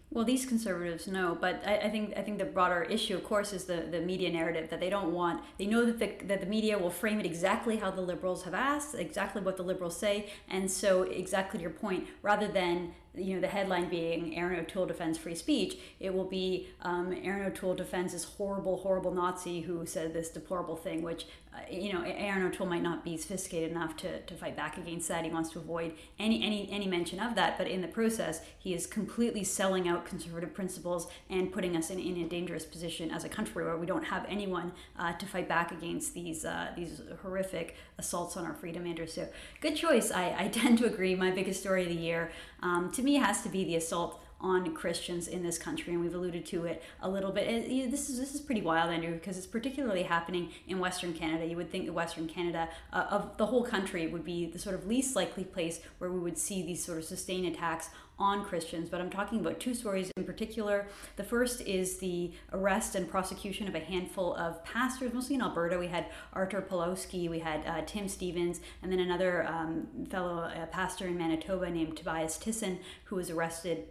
Well, 0.10 0.24
these 0.24 0.46
conservatives 0.46 1.06
know, 1.08 1.38
but 1.40 1.62
I, 1.66 1.78
I, 1.80 1.90
think 1.90 2.14
I 2.16 2.22
think 2.22 2.38
the 2.38 2.46
broader 2.46 2.84
issue, 2.84 3.16
of 3.16 3.26
course, 3.26 3.52
is 3.52 3.66
the, 3.66 3.88
the 3.92 4.00
media 4.00 4.32
narrative 4.32 4.70
that 4.70 4.80
they 4.80 4.90
don't 4.90 5.12
want. 5.12 5.44
They 5.58 5.66
know 5.66 5.86
that 5.86 6.00
the 6.00 6.26
that 6.28 6.40
the 6.40 6.48
media 6.48 6.78
will 6.78 6.90
frame 6.90 7.20
it 7.20 7.26
exactly 7.26 7.76
how 7.76 7.92
the 7.92 8.02
liberals 8.02 8.44
have 8.44 8.54
asked, 8.54 8.96
exactly 8.96 9.42
what 9.42 9.58
the 9.58 9.64
liberals 9.64 9.98
say, 9.98 10.30
and 10.48 10.72
so 10.72 11.04
exactly 11.04 11.60
your 11.60 11.72
point, 11.72 12.08
rather 12.22 12.48
than 12.48 12.94
you 13.14 13.36
know 13.36 13.42
the 13.42 13.48
headline 13.48 13.90
being 13.90 14.38
Erin 14.38 14.62
O'Toole 14.62 14.86
defends 14.86 15.18
free 15.18 15.36
speech, 15.36 15.78
it 16.00 16.14
will 16.14 16.26
be 16.26 16.70
um, 16.84 17.14
Erin 17.22 17.46
O'Toole 17.46 17.76
defends 17.76 18.14
this 18.14 18.24
horrible, 18.24 18.78
horrible 18.78 19.12
Nazi 19.12 19.62
who 19.62 19.86
said 19.86 20.14
this 20.14 20.30
deplorable 20.30 20.78
thing, 20.78 21.02
which 21.02 21.26
you 21.70 21.94
know 21.94 22.04
Erin 22.04 22.44
O'Toole 22.44 22.68
might 22.68 22.82
not 22.82 23.04
be 23.04 23.18
sophisticated 23.18 23.72
enough 23.72 23.96
to, 23.98 24.20
to 24.22 24.34
fight 24.36 24.56
back 24.56 24.78
against 24.78 25.08
that. 25.08 25.24
He 25.24 25.32
wants 25.32 25.52
to 25.52 25.60
avoid 25.60 25.94
any 26.20 26.44
any 26.44 26.70
any 26.72 26.88
mention 26.88 27.20
of 27.20 27.36
that, 27.36 27.58
but 27.58 27.68
in 27.68 27.82
the 27.82 27.88
process, 27.88 28.42
he 28.58 28.74
is 28.74 28.88
completely 28.88 29.44
selling 29.44 29.88
out 29.88 30.06
conservative 30.06 30.54
principles 30.54 31.08
and 31.30 31.52
putting 31.52 31.76
us 31.76 31.90
in, 31.90 32.00
in 32.00 32.18
a 32.18 32.28
dangerous 32.28 32.66
position 32.66 33.12
as 33.12 33.24
a 33.24 33.30
country 33.30 33.64
where 33.64 33.78
we 33.78 33.86
don't 33.86 34.06
have 34.06 34.26
anyone 34.30 34.72
uh, 34.98 35.14
to 35.14 35.26
fight 35.26 35.48
back 35.48 35.72
against 35.72 36.14
these 36.14 36.46
uh, 36.46 36.72
these 36.76 37.02
horrific 37.22 37.76
assaults 37.98 38.38
on 38.38 38.46
our 38.46 38.54
freedom, 38.54 38.86
Andrew. 38.86 39.08
So 39.08 39.28
good 39.62 39.76
choice. 39.76 40.12
I, 40.12 40.36
I 40.38 40.48
tend 40.54 40.78
to 40.80 40.86
agree. 40.86 41.16
My 41.16 41.32
biggest 41.32 41.60
story 41.62 41.84
of 41.84 41.90
the 41.90 41.96
year. 41.96 42.32
Um, 42.62 42.92
to 42.94 43.04
me 43.04 43.16
has 43.16 43.42
to 43.44 43.50
be 43.50 43.64
the 43.64 43.76
assault 43.76 44.22
on 44.39 44.74
Christians 44.74 45.27
in 45.27 45.44
this 45.44 45.58
country, 45.58 45.94
and 45.94 46.01
we've 46.01 46.13
alluded 46.13 46.46
to 46.48 46.65
it 46.65 46.84
a 47.01 47.10
little 47.10 47.32
bit. 47.32 47.48
And, 47.48 47.72
you 47.72 47.86
know, 47.86 47.91
this 47.91 48.10
is 48.10 48.20
this 48.20 48.36
is 48.36 48.41
pretty 48.41 48.62
wild, 48.62 48.91
Andrew, 48.91 49.13
because 49.13 49.38
it's 49.38 49.48
particularly 49.48 50.03
happening 50.03 50.50
in 50.67 50.79
Western 50.79 51.13
Canada. 51.13 51.46
You 51.46 51.56
would 51.58 51.72
think 51.72 51.86
that 51.86 51.94
Western 51.94 52.27
Canada, 52.27 52.70
uh, 52.94 53.08
of 53.10 53.38
the 53.38 53.48
whole 53.48 53.63
country, 53.63 54.08
would 54.08 54.24
be 54.24 54.46
the 54.46 54.60
sort 54.60 54.75
of 54.75 54.86
least 54.88 55.15
likely 55.15 55.44
place 55.44 55.82
where 55.98 56.12
we 56.12 56.20
would 56.20 56.38
see 56.38 56.62
these 56.62 56.84
sort 56.84 56.98
of 56.98 57.06
sustained 57.06 57.48
attacks 57.48 57.89
on 58.20 58.44
Christians, 58.44 58.89
but 58.89 59.00
I'm 59.00 59.10
talking 59.10 59.39
about 59.39 59.60
two 59.60 59.75
stories 59.75 60.12
in 60.17 60.24
particular. 60.24 60.88
The 61.17 61.24
first 61.24 61.62
is 61.62 61.98
the 61.98 62.32
arrest 62.51 62.96
and 62.96 63.08
prosecution 63.08 63.67
of 63.67 63.75
a 63.75 63.79
handful 63.79 64.36
of 64.36 64.63
pastors, 64.63 65.13
mostly 65.13 65.36
in 65.36 65.41
Alberta. 65.41 65.77
We 65.77 65.88
had 65.88 66.08
Arthur 66.34 66.62
Pawlowski, 66.62 67.29
we 67.29 67.39
had 67.39 67.65
uh, 67.65 67.84
Tim 67.86 68.08
Stevens, 68.08 68.60
and 68.82 68.91
then 68.91 69.00
another 69.00 69.46
um, 69.46 69.88
fellow 70.10 70.39
uh, 70.39 70.65
pastor 70.67 71.06
in 71.08 71.17
Manitoba 71.17 71.70
named 71.70 71.96
Tobias 71.96 72.38
Tissen, 72.38 72.79
who 73.06 73.17
was 73.17 73.29
arrested 73.29 73.88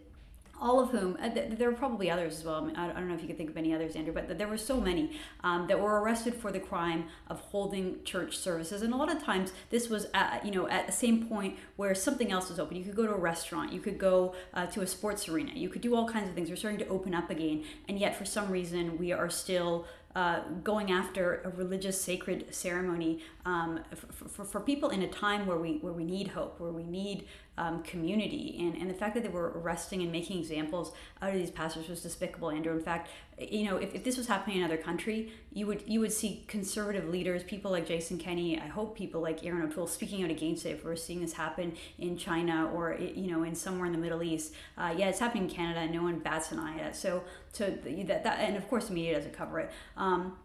all 0.60 0.80
of 0.80 0.90
whom 0.90 1.16
uh, 1.20 1.28
th- 1.28 1.58
there 1.58 1.70
were 1.70 1.76
probably 1.76 2.10
others 2.10 2.38
as 2.38 2.44
well. 2.44 2.70
I, 2.76 2.88
don't 2.88 3.08
know 3.08 3.14
if 3.14 3.22
you 3.22 3.26
could 3.26 3.36
think 3.36 3.50
of 3.50 3.56
any 3.56 3.74
others, 3.74 3.96
Andrew, 3.96 4.12
but 4.12 4.26
th- 4.26 4.38
there 4.38 4.48
were 4.48 4.56
so 4.56 4.80
many 4.80 5.18
um, 5.42 5.66
that 5.68 5.80
were 5.80 6.00
arrested 6.00 6.34
for 6.34 6.52
the 6.52 6.60
crime 6.60 7.06
of 7.28 7.40
holding 7.40 8.02
church 8.04 8.36
services. 8.36 8.82
And 8.82 8.92
a 8.92 8.96
lot 8.96 9.14
of 9.14 9.22
times, 9.22 9.52
this 9.70 9.88
was 9.88 10.06
at, 10.14 10.44
you 10.44 10.50
know 10.50 10.68
at 10.68 10.86
the 10.86 10.92
same 10.92 11.26
point 11.26 11.56
where 11.76 11.94
something 11.94 12.32
else 12.32 12.48
was 12.48 12.58
open. 12.58 12.76
You 12.76 12.84
could 12.84 12.96
go 12.96 13.06
to 13.06 13.14
a 13.14 13.18
restaurant, 13.18 13.72
you 13.72 13.80
could 13.80 13.98
go 13.98 14.34
uh, 14.54 14.66
to 14.66 14.82
a 14.82 14.86
sports 14.86 15.28
arena, 15.28 15.52
you 15.54 15.68
could 15.68 15.82
do 15.82 15.94
all 15.94 16.08
kinds 16.08 16.28
of 16.28 16.34
things. 16.34 16.50
We're 16.50 16.56
starting 16.56 16.80
to 16.80 16.88
open 16.88 17.14
up 17.14 17.30
again, 17.30 17.64
and 17.88 17.98
yet 17.98 18.16
for 18.16 18.24
some 18.24 18.50
reason 18.50 18.98
we 18.98 19.12
are 19.12 19.30
still 19.30 19.86
uh, 20.16 20.40
going 20.64 20.90
after 20.90 21.42
a 21.44 21.50
religious 21.50 22.00
sacred 22.00 22.46
ceremony 22.54 23.22
um, 23.44 23.80
for, 23.94 24.28
for, 24.28 24.44
for, 24.44 24.60
people 24.60 24.88
in 24.88 25.02
a 25.02 25.08
time 25.08 25.44
where 25.44 25.58
we 25.58 25.76
where 25.82 25.92
we 25.92 26.04
need 26.04 26.28
hope, 26.28 26.58
where 26.58 26.72
we 26.72 26.84
need 26.84 27.26
um, 27.58 27.82
community. 27.82 28.56
And, 28.60 28.76
and 28.76 28.90
the 28.90 28.94
fact 28.94 29.14
that 29.14 29.22
they 29.22 29.28
were 29.28 29.52
arresting 29.56 30.02
and 30.02 30.12
making 30.12 30.38
examples 30.38 30.92
out 31.22 31.30
of 31.30 31.36
these 31.36 31.50
pastors 31.50 31.88
was 31.88 32.02
despicable, 32.02 32.50
Andrew. 32.50 32.72
In 32.72 32.82
fact, 32.82 33.08
you 33.38 33.64
know, 33.64 33.76
if, 33.76 33.94
if 33.94 34.04
this 34.04 34.16
was 34.16 34.26
happening 34.26 34.58
in 34.58 34.64
another 34.64 34.80
country, 34.80 35.32
you 35.52 35.66
would 35.66 35.82
you 35.86 36.00
would 36.00 36.12
see 36.12 36.44
conservative 36.48 37.08
leaders, 37.08 37.42
people 37.42 37.70
like 37.70 37.86
Jason 37.86 38.18
Kenney, 38.18 38.58
I 38.58 38.66
hope 38.66 38.96
people 38.96 39.20
like 39.20 39.44
Erin 39.44 39.62
O'Toole 39.62 39.86
speaking 39.86 40.22
out 40.24 40.30
against 40.30 40.64
it. 40.64 40.70
If 40.70 40.84
we're 40.84 40.96
seeing 40.96 41.20
this 41.20 41.34
happen 41.34 41.76
in 41.98 42.16
China 42.16 42.70
or 42.74 42.96
you 42.98 43.30
know 43.30 43.42
in 43.42 43.54
somewhere 43.54 43.86
in 43.86 43.92
the 43.92 43.98
Middle 43.98 44.22
East, 44.22 44.54
uh, 44.78 44.94
yeah, 44.96 45.08
it's 45.08 45.18
happening 45.18 45.44
in 45.44 45.50
Canada, 45.50 45.92
no 45.92 46.02
one 46.02 46.18
bats 46.18 46.52
an 46.52 46.58
eye 46.58 46.78
at 46.78 46.86
it. 46.86 46.96
So, 46.96 47.24
so 47.52 47.70
that, 47.70 48.24
that 48.24 48.38
and 48.40 48.56
of 48.56 48.68
course 48.68 48.88
the 48.88 48.94
media 48.94 49.14
doesn't 49.16 49.34
cover 49.34 49.60
it. 49.60 49.70
Um, 49.96 50.36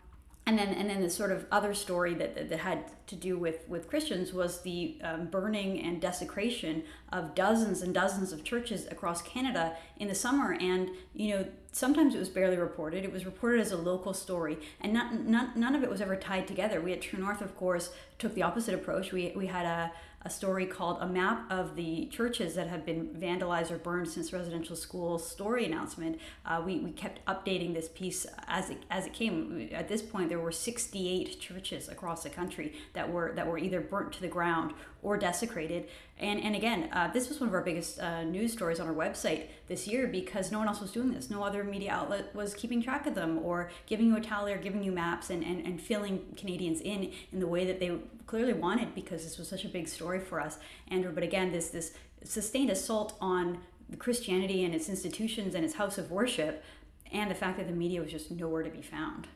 and 0.52 0.60
then 0.60 0.74
and 0.74 0.90
then 0.90 1.02
the 1.02 1.10
sort 1.10 1.32
of 1.32 1.46
other 1.50 1.74
story 1.74 2.14
that, 2.14 2.36
that, 2.36 2.50
that 2.50 2.60
had 2.60 2.92
to 3.08 3.16
do 3.16 3.38
with 3.38 3.68
with 3.70 3.88
Christians 3.88 4.34
was 4.34 4.62
the 4.62 4.98
um, 5.02 5.28
burning 5.28 5.82
and 5.82 6.02
desecration 6.02 6.84
of 7.14 7.34
dozens 7.36 7.82
and 7.82 7.94
dozens 7.94 8.34
of 8.34 8.44
churches 8.44 8.86
across 8.92 9.22
Canada 9.22 9.78
in 9.98 10.10
the 10.10 10.16
summer. 10.16 10.58
And 10.60 10.90
you 11.14 11.30
know 11.30 11.46
sometimes 11.72 12.16
it 12.16 12.20
was 12.20 12.28
barely 12.28 12.58
reported. 12.58 13.06
It 13.06 13.14
was 13.14 13.26
reported 13.26 13.62
as 13.62 13.72
a 13.72 13.78
local 13.78 14.14
story. 14.14 14.58
And 14.82 14.92
not, 14.92 15.14
not 15.26 15.56
none 15.56 15.74
of 15.74 15.84
it 15.84 15.90
was 15.90 16.02
ever 16.02 16.18
tied 16.18 16.48
together. 16.48 16.82
We 16.82 16.92
at 16.92 17.02
True 17.02 17.20
North 17.20 17.42
of 17.42 17.56
course 17.56 17.92
took 18.20 18.36
the 18.36 18.44
opposite 18.44 18.76
approach. 18.76 19.14
We 19.14 19.32
we 19.36 19.48
had 19.48 19.66
a 19.66 19.92
a 20.24 20.30
story 20.30 20.66
called 20.66 20.98
A 21.02 21.08
Map 21.08 21.52
of 21.52 21.76
the 21.76 22.06
Churches 22.08 22.56
That 22.56 22.68
Have 22.68 22.86
Been 22.86 23.08
Vandalized 23.08 23.72
or 23.72 23.78
Burned 23.78 24.08
Since 24.08 24.32
Residential 24.32 24.76
School 24.76 25.18
Story 25.18 25.66
Announcement. 25.66 26.20
Uh, 26.46 26.62
we, 26.64 26.80
we 26.80 26.92
kept 26.92 27.26
updating 27.26 27.74
this 27.74 27.90
piece 27.90 28.28
as 28.48 28.70
it, 28.70 28.78
as 28.92 29.08
it 29.08 29.14
came. 29.14 29.70
At 29.72 29.88
this 29.88 30.02
point, 30.02 30.30
there 30.30 30.40
were 30.40 30.52
68 30.52 31.40
churches 31.40 31.90
across 31.90 32.24
the 32.24 32.30
country 32.30 32.74
that 32.94 33.12
were, 33.12 33.34
that 33.36 33.48
were 33.48 33.58
either 33.58 33.82
burnt 33.82 34.14
to 34.14 34.22
the 34.22 34.28
ground 34.28 34.74
or 35.04 35.18
desecrated. 35.18 35.88
And, 36.20 36.40
and 36.42 36.56
again, 36.56 36.90
uh, 36.94 37.12
this 37.12 37.30
was 37.30 37.40
one 37.40 37.50
of 37.50 37.56
our 37.56 37.62
biggest 37.62 38.00
uh, 38.00 38.24
news 38.24 38.54
stories 38.54 38.80
on 38.80 38.88
our 38.88 38.94
website 38.94 39.46
this 39.68 39.88
year 39.88 40.08
because 40.08 40.52
no 40.52 40.60
one 40.60 40.68
else 40.68 40.80
was 40.80 40.92
doing 40.92 41.12
this. 41.14 41.30
No 41.30 41.44
other 41.44 41.64
media 41.64 41.92
outlet 41.92 42.34
was 42.36 42.54
keeping 42.54 42.82
track 42.82 43.08
of 43.08 43.16
them 43.16 43.40
or 43.40 43.72
giving 43.88 44.08
you 44.08 44.18
a 44.18 44.22
tally 44.22 44.54
or 44.54 44.58
giving 44.58 44.84
you 44.84 44.92
maps 44.92 45.30
and, 45.30 45.44
and, 45.44 45.66
and 45.66 45.82
filling 45.82 46.34
Canadians 46.38 46.82
in 46.82 47.12
in 47.32 47.40
the 47.40 47.48
way 47.48 47.66
that 47.66 47.80
they 47.80 47.98
clearly 48.28 48.54
wanted 48.54 48.94
because 48.94 49.24
this 49.24 49.38
was 49.38 49.48
such 49.48 49.66
a 49.66 49.70
big 49.70 49.88
story 49.88 50.20
for 50.20 50.40
us, 50.40 50.58
Andrew. 50.90 51.12
But 51.12 51.24
again, 51.24 51.52
this, 51.52 51.70
this 51.70 51.94
sustained 52.24 52.70
assault 52.70 53.18
on 53.20 53.60
Christianity 53.98 54.64
and 54.64 54.74
its 54.74 54.88
institutions 54.88 55.56
and 55.56 55.66
its 55.66 55.74
house 55.76 55.98
of 55.98 56.12
worship 56.12 56.64
and 57.12 57.30
the 57.30 57.36
fact 57.36 57.58
that 57.58 57.68
the 57.68 57.74
media 57.74 58.02
was 58.02 58.12
just 58.12 58.32
nowhere 58.32 58.64
to 58.64 58.70
be 58.70 58.82
found. 58.82 59.28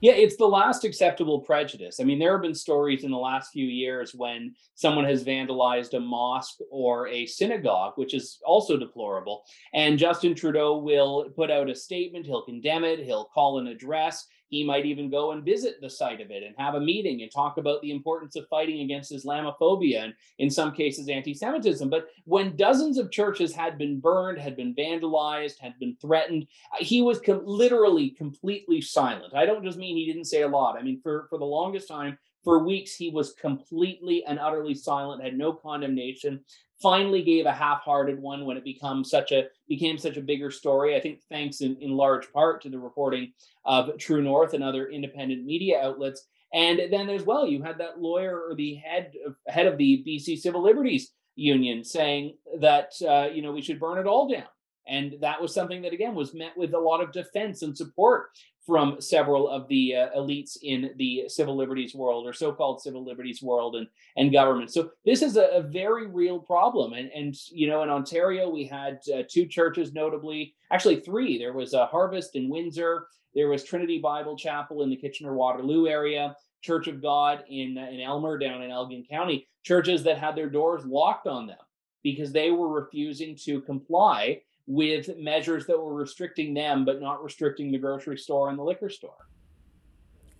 Yeah, 0.00 0.12
it's 0.12 0.36
the 0.36 0.46
last 0.46 0.84
acceptable 0.84 1.40
prejudice. 1.40 2.00
I 2.00 2.04
mean, 2.04 2.18
there 2.18 2.32
have 2.32 2.42
been 2.42 2.54
stories 2.54 3.04
in 3.04 3.10
the 3.10 3.16
last 3.16 3.52
few 3.52 3.66
years 3.66 4.14
when 4.14 4.54
someone 4.74 5.04
has 5.04 5.24
vandalized 5.24 5.94
a 5.94 6.00
mosque 6.00 6.58
or 6.70 7.08
a 7.08 7.26
synagogue, 7.26 7.94
which 7.96 8.12
is 8.12 8.38
also 8.44 8.76
deplorable. 8.76 9.44
And 9.72 9.98
Justin 9.98 10.34
Trudeau 10.34 10.78
will 10.78 11.30
put 11.34 11.50
out 11.50 11.70
a 11.70 11.74
statement, 11.74 12.26
he'll 12.26 12.42
condemn 12.42 12.84
it, 12.84 13.00
he'll 13.00 13.24
call 13.24 13.58
an 13.58 13.68
address, 13.68 14.26
he 14.48 14.64
might 14.64 14.86
even 14.86 15.10
go 15.10 15.32
and 15.32 15.44
visit 15.44 15.80
the 15.80 15.90
site 15.90 16.20
of 16.20 16.30
it 16.30 16.42
and 16.42 16.54
have 16.58 16.74
a 16.74 16.80
meeting 16.80 17.22
and 17.22 17.30
talk 17.30 17.58
about 17.58 17.82
the 17.82 17.90
importance 17.90 18.36
of 18.36 18.48
fighting 18.48 18.80
against 18.80 19.12
Islamophobia 19.12 20.04
and, 20.04 20.14
in 20.38 20.50
some 20.50 20.72
cases, 20.72 21.08
anti 21.08 21.34
Semitism. 21.34 21.88
But 21.90 22.08
when 22.24 22.56
dozens 22.56 22.98
of 22.98 23.10
churches 23.10 23.54
had 23.54 23.78
been 23.78 24.00
burned, 24.00 24.38
had 24.38 24.56
been 24.56 24.74
vandalized, 24.74 25.58
had 25.58 25.78
been 25.78 25.96
threatened, 26.00 26.46
uh, 26.72 26.84
he 26.84 27.02
was 27.02 27.20
com- 27.20 27.42
literally 27.44 28.10
completely 28.10 28.80
silent. 28.80 29.34
I 29.34 29.46
don't 29.46 29.64
just 29.64 29.78
mean 29.78 29.96
he 29.96 30.06
didn't 30.06 30.24
say 30.24 30.42
a 30.42 30.48
lot. 30.48 30.76
I 30.78 30.82
mean, 30.82 31.00
for, 31.02 31.26
for 31.28 31.38
the 31.38 31.44
longest 31.44 31.88
time, 31.88 32.18
for 32.44 32.64
weeks, 32.64 32.94
he 32.94 33.10
was 33.10 33.32
completely 33.32 34.24
and 34.24 34.38
utterly 34.38 34.74
silent, 34.74 35.20
had 35.20 35.36
no 35.36 35.52
condemnation. 35.52 36.44
Finally 36.82 37.22
gave 37.22 37.46
a 37.46 37.52
half-hearted 37.52 38.20
one 38.20 38.44
when 38.44 38.56
it 38.56 38.64
became 38.64 39.04
such 39.04 39.32
a 39.32 39.44
became 39.68 39.98
such 39.98 40.16
a 40.16 40.22
bigger 40.22 40.50
story. 40.50 40.96
I 40.96 41.00
think 41.00 41.20
thanks 41.30 41.60
in, 41.60 41.76
in 41.80 41.90
large 41.90 42.32
part 42.32 42.62
to 42.62 42.68
the 42.68 42.78
reporting 42.78 43.32
of 43.64 43.96
True 43.98 44.22
North 44.22 44.54
and 44.54 44.62
other 44.62 44.88
independent 44.88 45.44
media 45.44 45.80
outlets. 45.82 46.26
And 46.52 46.80
then 46.92 47.08
as 47.10 47.24
well, 47.24 47.46
you 47.46 47.62
had 47.62 47.78
that 47.78 48.00
lawyer 48.00 48.40
or 48.48 48.54
the 48.54 48.74
head 48.74 49.12
of, 49.26 49.36
head 49.46 49.66
of 49.66 49.78
the 49.78 50.04
BC 50.06 50.38
Civil 50.38 50.62
Liberties 50.62 51.12
Union 51.34 51.84
saying 51.84 52.36
that 52.60 52.92
uh, 53.06 53.28
you 53.32 53.42
know 53.42 53.52
we 53.52 53.62
should 53.62 53.80
burn 53.80 53.98
it 53.98 54.06
all 54.06 54.28
down. 54.28 54.46
And 54.88 55.16
that 55.20 55.42
was 55.42 55.52
something 55.52 55.82
that, 55.82 55.92
again, 55.92 56.14
was 56.14 56.32
met 56.32 56.56
with 56.56 56.72
a 56.72 56.78
lot 56.78 57.02
of 57.02 57.12
defense 57.12 57.62
and 57.62 57.76
support 57.76 58.30
from 58.66 59.00
several 59.00 59.48
of 59.48 59.68
the 59.68 59.94
uh, 59.94 60.08
elites 60.18 60.58
in 60.62 60.90
the 60.96 61.24
civil 61.28 61.56
liberties 61.56 61.94
world 61.94 62.26
or 62.26 62.32
so-called 62.32 62.82
civil 62.82 63.04
liberties 63.04 63.40
world 63.40 63.76
and, 63.76 63.86
and 64.16 64.32
government. 64.32 64.72
So 64.72 64.90
this 65.04 65.22
is 65.22 65.36
a, 65.36 65.44
a 65.52 65.62
very 65.62 66.08
real 66.08 66.40
problem. 66.40 66.94
And, 66.94 67.08
and, 67.12 67.34
you 67.52 67.68
know, 67.68 67.84
in 67.84 67.90
Ontario, 67.90 68.50
we 68.50 68.64
had 68.64 68.98
uh, 69.14 69.22
two 69.30 69.46
churches, 69.46 69.92
notably, 69.92 70.54
actually 70.72 71.00
three. 71.00 71.38
There 71.38 71.52
was 71.52 71.74
a 71.74 71.86
Harvest 71.86 72.34
in 72.34 72.48
Windsor. 72.48 73.06
There 73.34 73.48
was 73.48 73.62
Trinity 73.62 74.00
Bible 74.00 74.36
Chapel 74.36 74.82
in 74.82 74.90
the 74.90 74.96
Kitchener-Waterloo 74.96 75.86
area. 75.86 76.34
Church 76.62 76.88
of 76.88 77.00
God 77.00 77.44
in, 77.48 77.78
uh, 77.78 77.88
in 77.88 78.00
Aylmer 78.00 78.36
down 78.36 78.62
in 78.62 78.72
Elgin 78.72 79.04
County, 79.08 79.46
churches 79.62 80.02
that 80.02 80.18
had 80.18 80.34
their 80.34 80.50
doors 80.50 80.84
locked 80.84 81.28
on 81.28 81.46
them 81.46 81.58
because 82.02 82.32
they 82.32 82.50
were 82.50 82.68
refusing 82.68 83.36
to 83.44 83.60
comply 83.60 84.40
with 84.66 85.16
measures 85.18 85.66
that 85.66 85.78
were 85.78 85.94
restricting 85.94 86.54
them 86.54 86.84
but 86.84 87.00
not 87.00 87.22
restricting 87.22 87.70
the 87.70 87.78
grocery 87.78 88.18
store 88.18 88.48
and 88.50 88.58
the 88.58 88.62
liquor 88.62 88.90
store. 88.90 89.28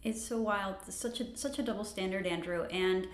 It's 0.03 0.25
so 0.25 0.41
wild. 0.41 0.77
Such 0.89 1.21
a 1.21 1.37
such 1.37 1.59
a 1.59 1.63
double 1.63 1.85
standard, 1.85 2.27
Andrew. 2.27 2.63
And 2.65 3.09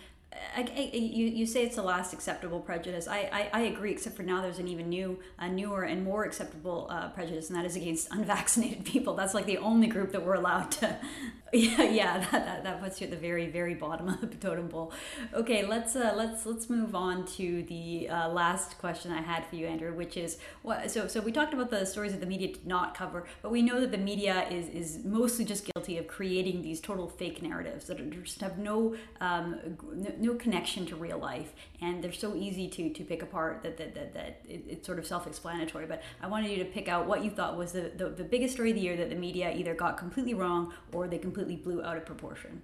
I, 0.54 0.60
I, 0.60 0.90
you, 0.96 1.26
you 1.26 1.46
say 1.46 1.64
it's 1.64 1.76
the 1.76 1.82
last 1.82 2.12
acceptable 2.12 2.60
prejudice. 2.60 3.08
I, 3.08 3.28
I, 3.32 3.50
I, 3.52 3.60
agree, 3.62 3.90
except 3.90 4.16
for 4.16 4.22
now 4.22 4.42
there's 4.42 4.58
an 4.58 4.68
even 4.68 4.88
new, 4.88 5.18
a 5.38 5.48
newer 5.48 5.84
and 5.84 6.04
more 6.04 6.24
acceptable 6.24 6.86
uh, 6.90 7.08
prejudice, 7.10 7.48
and 7.48 7.58
that 7.58 7.64
is 7.64 7.76
against 7.76 8.08
unvaccinated 8.12 8.84
people. 8.84 9.14
That's 9.14 9.34
like 9.34 9.46
the 9.46 9.58
only 9.58 9.86
group 9.86 10.12
that 10.12 10.24
we're 10.24 10.34
allowed 10.34 10.70
to. 10.72 10.96
Yeah, 11.54 11.82
yeah, 11.82 12.18
that, 12.18 12.32
that, 12.32 12.64
that 12.64 12.82
puts 12.82 12.98
you 12.98 13.04
at 13.04 13.10
the 13.10 13.16
very, 13.18 13.46
very 13.46 13.74
bottom 13.74 14.08
of 14.08 14.22
the 14.22 14.38
totem 14.38 14.70
pole. 14.70 14.90
Okay, 15.34 15.66
let's 15.66 15.94
uh, 15.94 16.14
let's 16.16 16.46
let's 16.46 16.70
move 16.70 16.94
on 16.94 17.26
to 17.36 17.62
the 17.64 18.08
uh, 18.08 18.30
last 18.30 18.78
question 18.78 19.12
I 19.12 19.20
had 19.20 19.44
for 19.44 19.56
you, 19.56 19.66
Andrew, 19.66 19.92
which 19.92 20.16
is 20.16 20.38
what. 20.62 20.90
So 20.90 21.08
so 21.08 21.20
we 21.20 21.30
talked 21.30 21.52
about 21.52 21.68
the 21.68 21.84
stories 21.84 22.12
that 22.12 22.22
the 22.22 22.26
media 22.26 22.54
did 22.54 22.66
not 22.66 22.96
cover, 22.96 23.26
but 23.42 23.52
we 23.52 23.60
know 23.60 23.80
that 23.82 23.90
the 23.90 23.98
media 23.98 24.48
is 24.48 24.68
is 24.70 25.04
mostly 25.04 25.44
just 25.44 25.70
guilty 25.74 25.98
of 25.98 26.06
creating 26.06 26.62
these 26.62 26.80
total 26.80 27.06
fake 27.06 27.42
narratives 27.42 27.84
that 27.88 27.98
just 28.22 28.40
have 28.40 28.56
no 28.56 28.96
um, 29.20 29.60
no 30.18 30.21
connection 30.34 30.86
to 30.86 30.96
real 30.96 31.18
life 31.18 31.52
and 31.80 32.02
they're 32.02 32.12
so 32.12 32.34
easy 32.34 32.68
to 32.68 32.90
to 32.90 33.04
pick 33.04 33.22
apart 33.22 33.62
that 33.62 33.76
that, 33.76 33.94
that, 33.94 34.14
that 34.14 34.42
it, 34.48 34.64
it's 34.68 34.86
sort 34.86 34.98
of 34.98 35.06
self-explanatory. 35.06 35.86
But 35.86 36.02
i 36.22 36.26
wanted 36.26 36.50
you 36.50 36.58
to 36.58 36.64
pick 36.64 36.88
out 36.88 37.06
what 37.06 37.24
you 37.24 37.30
thought 37.30 37.56
was 37.56 37.72
the, 37.72 37.92
the, 37.96 38.08
the 38.08 38.24
biggest 38.24 38.54
story 38.54 38.70
of 38.70 38.76
the 38.76 38.82
year 38.82 38.96
that 38.96 39.10
the 39.10 39.16
media 39.16 39.52
either 39.54 39.74
got 39.74 39.96
completely 39.98 40.34
wrong 40.34 40.72
or 40.92 41.08
they 41.08 41.18
completely 41.18 41.56
blew 41.56 41.82
out 41.82 41.96
of 41.96 42.06
proportion. 42.06 42.62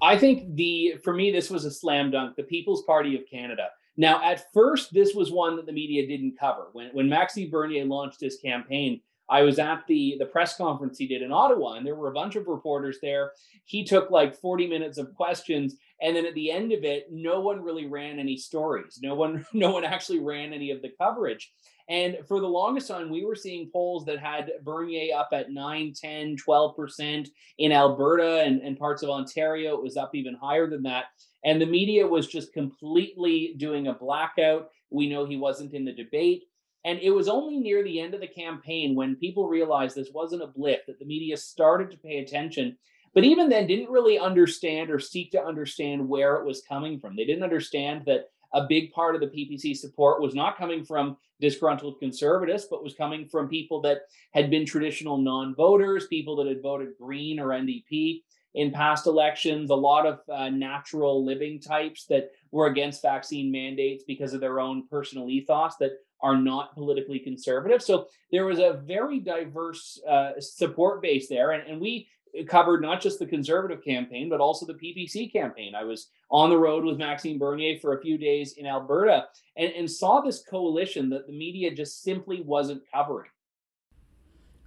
I 0.00 0.16
think 0.18 0.56
the 0.56 0.94
for 1.02 1.12
me 1.12 1.30
this 1.30 1.50
was 1.50 1.64
a 1.64 1.70
slam 1.70 2.10
dunk 2.10 2.36
the 2.36 2.42
people's 2.42 2.82
party 2.84 3.16
of 3.16 3.22
canada. 3.30 3.68
Now 3.96 4.22
at 4.24 4.52
first 4.52 4.92
this 4.92 5.14
was 5.14 5.30
one 5.30 5.56
that 5.56 5.66
the 5.66 5.72
media 5.72 6.06
didn't 6.06 6.38
cover. 6.38 6.68
When 6.72 6.90
when 6.92 7.08
maxime 7.08 7.50
bernier 7.50 7.84
launched 7.84 8.20
his 8.20 8.38
campaign 8.38 9.00
I 9.32 9.42
was 9.42 9.58
at 9.58 9.86
the 9.86 10.16
the 10.18 10.26
press 10.26 10.56
conference 10.56 10.98
he 10.98 11.06
did 11.06 11.22
in 11.22 11.32
Ottawa, 11.32 11.74
and 11.74 11.86
there 11.86 11.94
were 11.94 12.10
a 12.10 12.14
bunch 12.14 12.36
of 12.36 12.46
reporters 12.46 12.98
there. 13.00 13.32
He 13.64 13.84
took 13.84 14.10
like 14.10 14.38
40 14.38 14.66
minutes 14.66 14.98
of 14.98 15.14
questions, 15.14 15.76
and 16.02 16.16
then 16.16 16.26
at 16.26 16.34
the 16.34 16.50
end 16.50 16.72
of 16.72 16.82
it, 16.82 17.06
no 17.10 17.40
one 17.40 17.62
really 17.62 17.86
ran 17.86 18.18
any 18.18 18.36
stories. 18.36 18.98
No 19.02 19.14
one, 19.14 19.46
no 19.52 19.70
one 19.70 19.84
actually 19.84 20.18
ran 20.18 20.52
any 20.52 20.70
of 20.70 20.82
the 20.82 20.92
coverage. 21.00 21.52
And 21.88 22.18
for 22.26 22.40
the 22.40 22.46
longest 22.46 22.88
time, 22.88 23.10
we 23.10 23.24
were 23.24 23.34
seeing 23.34 23.70
polls 23.70 24.04
that 24.06 24.18
had 24.18 24.52
Bernier 24.62 25.16
up 25.16 25.28
at 25.32 25.50
9, 25.50 25.92
10, 25.94 26.36
12% 26.36 27.28
in 27.58 27.72
Alberta 27.72 28.42
and, 28.42 28.60
and 28.62 28.78
parts 28.78 29.02
of 29.02 29.10
Ontario. 29.10 29.74
It 29.74 29.82
was 29.82 29.96
up 29.96 30.14
even 30.14 30.34
higher 30.34 30.68
than 30.68 30.82
that. 30.84 31.06
And 31.44 31.60
the 31.60 31.66
media 31.66 32.06
was 32.06 32.28
just 32.28 32.52
completely 32.52 33.54
doing 33.56 33.88
a 33.88 33.94
blackout. 33.94 34.70
We 34.90 35.08
know 35.08 35.24
he 35.24 35.36
wasn't 35.36 35.74
in 35.74 35.84
the 35.84 35.92
debate. 35.92 36.44
And 36.84 36.98
it 37.00 37.10
was 37.10 37.28
only 37.28 37.58
near 37.58 37.84
the 37.84 38.00
end 38.00 38.14
of 38.14 38.20
the 38.20 38.26
campaign 38.26 38.94
when 38.94 39.16
people 39.16 39.48
realized 39.48 39.94
this 39.94 40.10
wasn't 40.12 40.42
a 40.42 40.48
blip 40.48 40.86
that 40.86 40.98
the 40.98 41.04
media 41.04 41.36
started 41.36 41.90
to 41.90 41.96
pay 41.96 42.18
attention. 42.18 42.76
But 43.14 43.24
even 43.24 43.48
then, 43.48 43.66
didn't 43.66 43.90
really 43.90 44.18
understand 44.18 44.90
or 44.90 44.98
seek 44.98 45.32
to 45.32 45.44
understand 45.44 46.08
where 46.08 46.36
it 46.36 46.46
was 46.46 46.62
coming 46.66 46.98
from. 46.98 47.14
They 47.14 47.24
didn't 47.24 47.42
understand 47.42 48.04
that 48.06 48.30
a 48.54 48.66
big 48.66 48.92
part 48.92 49.14
of 49.14 49.20
the 49.20 49.26
PPC 49.26 49.76
support 49.76 50.20
was 50.20 50.34
not 50.34 50.58
coming 50.58 50.84
from 50.84 51.16
disgruntled 51.40 51.98
conservatives, 51.98 52.66
but 52.70 52.84
was 52.84 52.94
coming 52.94 53.26
from 53.26 53.48
people 53.48 53.80
that 53.82 54.02
had 54.32 54.50
been 54.50 54.64
traditional 54.64 55.18
non 55.18 55.54
voters, 55.54 56.06
people 56.06 56.36
that 56.36 56.46
had 56.46 56.62
voted 56.62 56.90
Green 56.98 57.38
or 57.38 57.48
NDP 57.48 58.22
in 58.54 58.70
past 58.70 59.06
elections, 59.06 59.70
a 59.70 59.74
lot 59.74 60.06
of 60.06 60.20
uh, 60.30 60.50
natural 60.50 61.24
living 61.24 61.58
types 61.58 62.04
that 62.06 62.30
were 62.50 62.66
against 62.66 63.02
vaccine 63.02 63.50
mandates 63.50 64.04
because 64.06 64.34
of 64.34 64.40
their 64.40 64.60
own 64.60 64.86
personal 64.88 65.30
ethos 65.30 65.76
that 65.80 65.92
are 66.20 66.36
not 66.36 66.74
politically 66.74 67.18
conservative. 67.18 67.82
So 67.82 68.06
there 68.30 68.44
was 68.44 68.58
a 68.58 68.80
very 68.84 69.20
diverse 69.20 70.00
uh, 70.08 70.32
support 70.38 71.02
base 71.02 71.28
there. 71.28 71.52
And, 71.52 71.68
and 71.68 71.80
we 71.80 72.08
covered 72.46 72.82
not 72.82 73.00
just 73.00 73.18
the 73.18 73.26
conservative 73.26 73.84
campaign, 73.84 74.28
but 74.28 74.40
also 74.40 74.66
the 74.66 74.74
PPC 74.74 75.32
campaign. 75.32 75.74
I 75.74 75.84
was 75.84 76.08
on 76.30 76.50
the 76.50 76.58
road 76.58 76.84
with 76.84 76.98
Maxime 76.98 77.38
Bernier 77.38 77.78
for 77.78 77.96
a 77.96 78.00
few 78.00 78.16
days 78.18 78.54
in 78.54 78.66
Alberta 78.66 79.26
and, 79.56 79.72
and 79.72 79.90
saw 79.90 80.20
this 80.20 80.42
coalition 80.42 81.10
that 81.10 81.26
the 81.26 81.32
media 81.32 81.74
just 81.74 82.02
simply 82.02 82.42
wasn't 82.42 82.82
covering. 82.92 83.28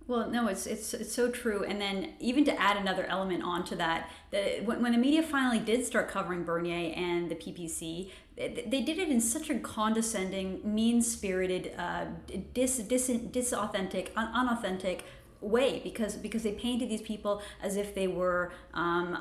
Well, 0.08 0.30
no, 0.30 0.48
it's, 0.48 0.68
it's 0.68 0.94
it's 0.94 1.12
so 1.12 1.32
true. 1.32 1.64
And 1.64 1.82
then 1.82 2.14
even 2.20 2.46
to 2.46 2.62
add 2.62 2.78
another 2.78 3.06
element 3.06 3.44
onto 3.44 3.76
that, 3.78 4.12
that 4.30 4.64
when, 4.64 4.84
when 4.84 4.92
the 4.92 5.00
media 5.00 5.24
finally 5.24 5.58
did 5.58 5.84
start 5.84 6.10
covering 6.10 6.44
Bernier 6.44 6.94
and 6.96 7.30
the 7.30 7.34
PPC, 7.34 8.12
they, 8.38 8.66
they 8.68 8.82
did 8.82 9.00
it 9.00 9.10
in 9.10 9.20
such 9.20 9.50
a 9.50 9.58
condescending, 9.58 10.62
mean-spirited, 10.64 11.74
uh, 11.80 12.06
dis, 12.54 12.78
dis, 12.78 13.10
disauthentic, 13.10 14.10
un, 14.16 14.28
unauthentic 14.32 15.06
way 15.46 15.80
because 15.84 16.16
because 16.16 16.44
they 16.44 16.52
painted 16.52 16.90
these 16.90 17.02
people 17.02 17.42
as 17.62 17.78
if 17.78 17.94
they 17.94 18.08
were 18.08 18.52
um, 18.74 19.18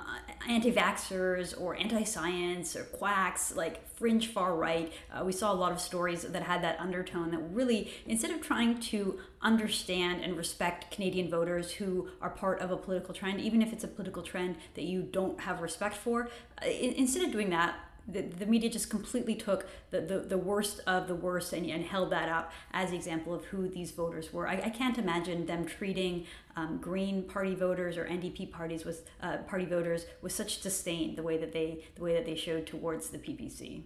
anti-vaxxers 0.49 1.61
or 1.61 1.77
anti-science 1.77 2.75
or 2.75 2.85
quacks 2.85 3.55
like 3.55 3.87
fringe 3.89 4.29
far 4.29 4.57
right. 4.57 4.93
Uh, 5.13 5.25
we 5.25 5.33
saw 5.33 5.53
a 5.53 5.55
lot 5.55 5.71
of 5.71 5.81
stories 5.81 6.23
that 6.23 6.43
had 6.43 6.63
that 6.63 6.81
undertone 6.81 7.31
that 7.31 7.41
really 7.53 7.93
instead 8.07 8.31
of 8.31 8.41
trying 8.41 8.79
to 8.79 9.19
understand 9.43 10.25
and 10.25 10.37
respect 10.37 10.91
canadian 10.91 11.29
voters 11.29 11.73
who 11.73 12.09
are 12.21 12.31
part 12.31 12.61
of 12.61 12.71
a 12.71 12.77
political 12.77 13.13
trend 13.13 13.41
even 13.41 13.61
if 13.61 13.73
it's 13.73 13.85
a 13.85 13.89
political 13.89 14.23
trend 14.23 14.57
that 14.75 14.85
you 14.85 15.03
don't 15.03 15.41
have 15.41 15.61
respect 15.61 15.95
for 15.95 16.29
uh, 16.63 16.67
instead 16.67 17.23
of 17.23 17.31
doing 17.31 17.51
that 17.51 17.77
the, 18.07 18.23
the 18.23 18.47
media 18.47 18.71
just 18.71 18.91
completely 18.91 19.35
took 19.35 19.67
the, 19.91 20.01
the, 20.01 20.19
the 20.19 20.39
worst 20.39 20.81
of 20.87 21.09
the 21.09 21.15
worst 21.15 21.53
and, 21.53 21.67
and 21.67 21.85
held 21.85 22.11
that 22.11 22.29
up 22.29 22.53
as 22.73 22.91
an 22.91 22.97
example 22.97 23.35
of 23.35 23.45
who 23.47 23.69
these 23.69 23.91
voters 23.91 24.33
were. 24.33 24.47
I, 24.47 24.55
I 24.65 24.71
can't 24.71 24.99
imagine 24.99 25.47
them 25.47 25.65
treating 25.65 26.27
um, 26.57 26.79
Green 26.79 27.23
Party 27.23 27.55
voters 27.55 27.97
or 27.97 28.05
NDP 28.05 28.51
parties 28.51 28.85
with 28.85 29.09
uh, 29.23 29.39
party 29.39 29.65
voters 29.65 30.07
with 30.23 30.33
such 30.33 30.61
disdain 30.61 31.17
the 31.17 31.23
way 31.23 31.37
that 31.39 31.53
they 31.53 31.85
the 31.97 32.03
way 32.03 32.15
that 32.15 32.27
they 32.27 32.37
showed 32.37 32.67
towards 32.67 33.09
the 33.09 33.19
PPC. 33.19 33.85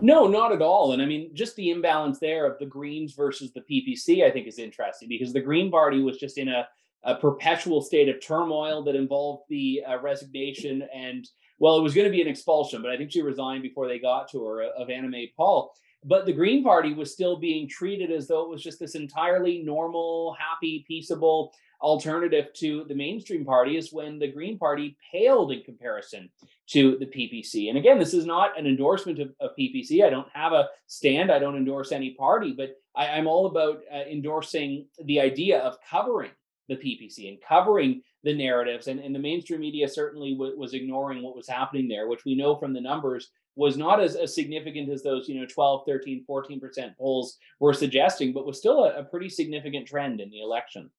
No, 0.00 0.28
not 0.28 0.52
at 0.52 0.62
all. 0.62 0.92
And 0.92 1.02
I 1.02 1.06
mean, 1.06 1.34
just 1.34 1.56
the 1.56 1.70
imbalance 1.70 2.18
there 2.18 2.46
of 2.46 2.58
the 2.58 2.66
Greens 2.66 3.14
versus 3.14 3.52
the 3.52 3.62
PPC, 3.62 4.24
I 4.24 4.30
think, 4.30 4.46
is 4.46 4.58
interesting 4.58 5.08
because 5.08 5.32
the 5.32 5.40
Green 5.40 5.70
Party 5.70 6.00
was 6.00 6.18
just 6.18 6.38
in 6.38 6.48
a, 6.48 6.68
a 7.04 7.16
perpetual 7.16 7.82
state 7.82 8.08
of 8.08 8.24
turmoil 8.24 8.84
that 8.84 8.94
involved 8.94 9.44
the 9.48 9.82
uh, 9.88 9.98
resignation 10.00 10.86
and 10.94 11.28
well, 11.58 11.78
it 11.78 11.82
was 11.82 11.94
going 11.94 12.06
to 12.06 12.10
be 12.12 12.22
an 12.22 12.28
expulsion, 12.28 12.82
but 12.82 12.90
I 12.90 12.96
think 12.96 13.12
she 13.12 13.22
resigned 13.22 13.62
before 13.62 13.88
they 13.88 13.98
got 13.98 14.30
to 14.30 14.44
her 14.44 14.62
uh, 14.62 14.82
of 14.82 14.88
Annamie 14.88 15.32
Paul. 15.36 15.72
But 16.04 16.26
the 16.26 16.32
Green 16.32 16.64
Party 16.64 16.94
was 16.94 17.12
still 17.12 17.36
being 17.36 17.68
treated 17.68 18.10
as 18.10 18.26
though 18.26 18.42
it 18.42 18.48
was 18.48 18.62
just 18.62 18.80
this 18.80 18.96
entirely 18.96 19.62
normal, 19.62 20.36
happy, 20.38 20.84
peaceable 20.88 21.52
alternative 21.80 22.52
to 22.54 22.84
the 22.88 22.94
mainstream 22.94 23.44
party 23.44 23.76
is 23.76 23.92
when 23.92 24.18
the 24.18 24.30
Green 24.30 24.58
Party 24.58 24.96
paled 25.12 25.52
in 25.52 25.62
comparison 25.62 26.30
to 26.68 26.96
the 26.98 27.06
PPC. 27.06 27.68
And 27.68 27.76
again, 27.76 27.98
this 27.98 28.14
is 28.14 28.24
not 28.24 28.58
an 28.58 28.66
endorsement 28.66 29.18
of, 29.18 29.32
of 29.40 29.50
PPC. 29.58 30.04
I 30.04 30.10
don't 30.10 30.28
have 30.32 30.52
a 30.52 30.68
stand. 30.86 31.30
I 31.30 31.38
don't 31.38 31.56
endorse 31.56 31.92
any 31.92 32.14
party, 32.14 32.54
but 32.56 32.76
I, 32.96 33.06
am 33.18 33.26
all 33.26 33.46
about 33.46 33.80
uh, 33.92 33.98
endorsing 34.10 34.86
the 35.04 35.20
idea 35.20 35.58
of 35.58 35.76
covering 35.88 36.30
the 36.68 36.76
PPC 36.76 37.28
and 37.28 37.38
covering 37.46 38.02
the 38.24 38.34
narratives. 38.34 38.86
And, 38.86 39.00
and 39.00 39.14
the 39.14 39.18
mainstream 39.18 39.60
media 39.60 39.88
certainly 39.88 40.32
w- 40.32 40.58
was 40.58 40.74
ignoring 40.74 41.22
what 41.22 41.36
was 41.36 41.48
happening 41.48 41.88
there, 41.88 42.08
which 42.08 42.24
we 42.24 42.34
know 42.34 42.56
from 42.56 42.72
the 42.72 42.80
numbers 42.80 43.30
was 43.56 43.76
not 43.76 44.02
as, 44.02 44.16
as 44.16 44.34
significant 44.34 44.90
as 44.90 45.02
those, 45.02 45.28
you 45.28 45.38
know, 45.38 45.46
12, 45.46 45.82
13, 45.86 46.24
14% 46.28 46.96
polls 46.96 47.38
were 47.60 47.74
suggesting, 47.74 48.32
but 48.32 48.46
was 48.46 48.58
still 48.58 48.84
a, 48.84 49.00
a 49.00 49.04
pretty 49.04 49.28
significant 49.28 49.86
trend 49.86 50.20
in 50.20 50.30
the 50.30 50.40
election. 50.40 50.90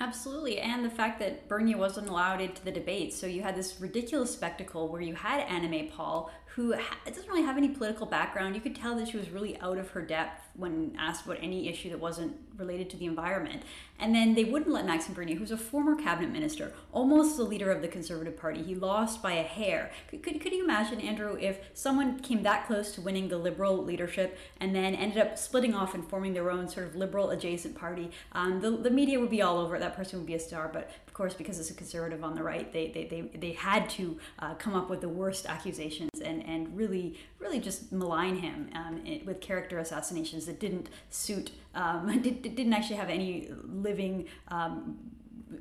Absolutely, 0.00 0.58
and 0.58 0.84
the 0.84 0.90
fact 0.90 1.20
that 1.20 1.48
Bernier 1.48 1.78
wasn't 1.78 2.08
allowed 2.08 2.40
into 2.40 2.64
the 2.64 2.72
debate, 2.72 3.14
so 3.14 3.28
you 3.28 3.42
had 3.42 3.54
this 3.54 3.80
ridiculous 3.80 4.32
spectacle 4.32 4.88
where 4.88 5.00
you 5.00 5.14
had 5.14 5.46
Annamie 5.46 5.90
Paul, 5.92 6.32
who 6.54 6.72
doesn't 7.04 7.28
really 7.28 7.42
have 7.42 7.56
any 7.56 7.68
political 7.68 8.06
background. 8.06 8.54
You 8.54 8.60
could 8.60 8.76
tell 8.76 8.94
that 8.96 9.08
she 9.08 9.16
was 9.16 9.30
really 9.30 9.58
out 9.60 9.76
of 9.76 9.90
her 9.90 10.00
depth 10.00 10.40
when 10.54 10.94
asked 10.96 11.24
about 11.24 11.38
any 11.40 11.68
issue 11.68 11.90
that 11.90 11.98
wasn't 11.98 12.36
related 12.56 12.88
to 12.90 12.96
the 12.96 13.06
environment. 13.06 13.64
And 13.98 14.14
then 14.14 14.34
they 14.34 14.44
wouldn't 14.44 14.70
let 14.70 14.86
Maxime 14.86 15.14
Bernier, 15.14 15.36
who's 15.36 15.50
a 15.50 15.56
former 15.56 15.96
cabinet 15.96 16.30
minister, 16.30 16.72
almost 16.92 17.36
the 17.36 17.42
leader 17.42 17.72
of 17.72 17.82
the 17.82 17.88
Conservative 17.88 18.36
Party, 18.36 18.62
he 18.62 18.76
lost 18.76 19.20
by 19.20 19.32
a 19.32 19.42
hair. 19.42 19.90
Could, 20.08 20.22
could, 20.22 20.40
could 20.40 20.52
you 20.52 20.62
imagine, 20.62 21.00
Andrew, 21.00 21.36
if 21.40 21.58
someone 21.74 22.20
came 22.20 22.44
that 22.44 22.66
close 22.68 22.92
to 22.92 23.00
winning 23.00 23.28
the 23.28 23.38
Liberal 23.38 23.82
leadership 23.82 24.38
and 24.60 24.74
then 24.76 24.94
ended 24.94 25.18
up 25.18 25.36
splitting 25.36 25.74
off 25.74 25.94
and 25.94 26.08
forming 26.08 26.34
their 26.34 26.52
own 26.52 26.68
sort 26.68 26.86
of 26.86 26.94
Liberal 26.94 27.30
adjacent 27.30 27.74
party? 27.74 28.10
Um, 28.30 28.60
the, 28.60 28.70
the 28.70 28.90
media 28.90 29.18
would 29.18 29.30
be 29.30 29.42
all 29.42 29.58
over 29.58 29.74
it. 29.74 29.80
That 29.80 29.96
person 29.96 30.20
would 30.20 30.26
be 30.26 30.34
a 30.34 30.40
star. 30.40 30.70
But 30.72 30.90
course, 31.14 31.34
because 31.34 31.58
it's 31.58 31.70
a 31.70 31.74
conservative 31.74 32.22
on 32.22 32.34
the 32.34 32.42
right, 32.42 32.72
they, 32.72 32.88
they, 32.88 33.04
they, 33.04 33.22
they 33.38 33.52
had 33.52 33.88
to 33.90 34.18
uh, 34.40 34.54
come 34.54 34.74
up 34.74 34.90
with 34.90 35.00
the 35.00 35.08
worst 35.08 35.46
accusations 35.46 36.20
and, 36.22 36.44
and 36.46 36.76
really, 36.76 37.18
really 37.38 37.60
just 37.60 37.92
malign 37.92 38.36
him 38.36 38.68
um, 38.74 39.00
it, 39.06 39.24
with 39.24 39.40
character 39.40 39.78
assassinations 39.78 40.44
that 40.46 40.60
didn't 40.60 40.90
suit, 41.10 41.52
um, 41.74 42.20
did, 42.22 42.42
didn't 42.42 42.72
actually 42.72 42.96
have 42.96 43.10
any 43.10 43.48
living 43.64 44.26
um, 44.48 44.98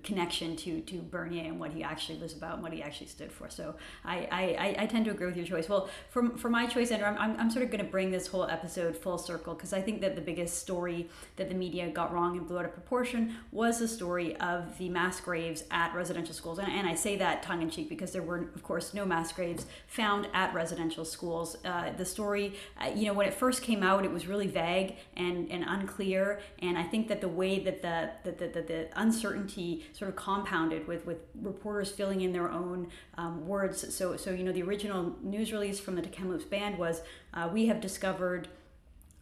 connection 0.04 0.56
to 0.58 0.82
to 0.82 1.02
Bernier 1.02 1.46
and 1.46 1.60
what 1.60 1.72
he 1.72 1.84
actually 1.84 2.18
was 2.20 2.34
about 2.34 2.56
and 2.56 2.64
what 2.64 2.74
he 2.74 2.82
actually 2.82 3.08
stood 3.08 3.32
for. 3.32 3.50
So 3.50 3.76
I 4.04 4.28
I, 4.32 4.84
I 4.84 4.86
tend 4.86 5.06
to 5.06 5.12
agree 5.12 5.28
with 5.28 5.38
your 5.38 5.46
choice. 5.46 5.70
Well, 5.70 5.90
for, 6.10 6.38
for 6.38 6.50
my 6.50 6.66
choice, 6.66 6.92
Andrew, 6.92 7.08
I'm, 7.08 7.40
I'm, 7.40 7.50
sort 7.50 7.64
of 7.64 7.72
going 7.72 7.84
to 7.84 7.90
bring 7.90 8.12
this 8.12 8.28
whole 8.28 8.46
episode 8.46 8.96
full 8.96 9.18
circle 9.18 9.54
because 9.54 9.74
I 9.74 9.82
think 9.82 10.02
that 10.02 10.16
the 10.16 10.22
biggest 10.22 10.60
story 10.60 11.10
that 11.36 11.50
the 11.50 11.56
media 11.56 11.90
got 11.90 12.14
wrong 12.14 12.38
and 12.38 12.48
blew 12.48 12.60
out 12.60 12.66
of 12.66 12.74
proportion 12.74 13.36
was 13.52 13.80
the 13.80 13.88
story 13.88 14.36
of 14.38 14.78
the 14.78 14.90
mass 14.90 15.20
graves 15.20 15.64
at 15.72 15.94
residential 15.96 16.34
schools. 16.34 16.60
And, 16.60 16.72
and 16.72 16.88
I 16.88 16.96
say 16.96 17.18
that 17.18 17.44
tongue 17.44 17.62
in 17.62 17.70
cheek 17.70 17.90
because 17.90 18.12
there 18.12 18.22
were, 18.22 18.50
of 18.56 18.64
course, 18.64 18.94
no 18.94 19.06
mass 19.06 19.32
graves 19.32 19.66
found 19.88 20.28
at 20.34 20.54
residential 20.54 21.06
schools. 21.06 21.58
Uh, 21.66 21.92
the 21.96 22.06
story, 22.06 22.56
uh, 22.80 22.92
you 22.96 23.06
know, 23.06 23.14
when 23.14 23.28
it 23.28 23.34
first 23.34 23.62
came 23.62 23.84
out, 23.84 24.06
it 24.06 24.12
was 24.12 24.28
really 24.28 24.48
vague 24.48 24.96
and, 25.16 25.50
and 25.52 25.64
unclear. 25.68 26.42
And 26.60 26.78
I 26.78 26.84
think 26.84 27.08
that 27.08 27.22
the 27.22 27.28
way 27.28 27.60
that 27.60 27.82
the, 27.82 28.12
the, 28.24 28.32
the, 28.32 28.48
the, 28.48 28.62
the 28.62 28.88
uncertainty 28.96 29.73
sort 29.94 30.10
of 30.10 30.16
compounded 30.16 30.88
with 30.88 31.06
with 31.06 31.18
reporters 31.42 31.92
filling 31.92 32.22
in 32.22 32.32
their 32.34 32.52
own 32.52 32.88
um, 33.18 33.48
words. 33.48 33.94
So 33.96 34.18
so 34.18 34.30
you 34.32 34.44
know 34.44 34.52
the 34.52 34.64
original 34.64 35.16
news 35.22 35.52
release 35.52 35.80
from 35.80 35.96
the 35.96 36.02
Kamloops 36.04 36.46
band 36.46 36.78
was 36.78 37.02
uh, 37.34 37.50
we 37.52 37.66
have 37.68 37.82
discovered 37.82 38.48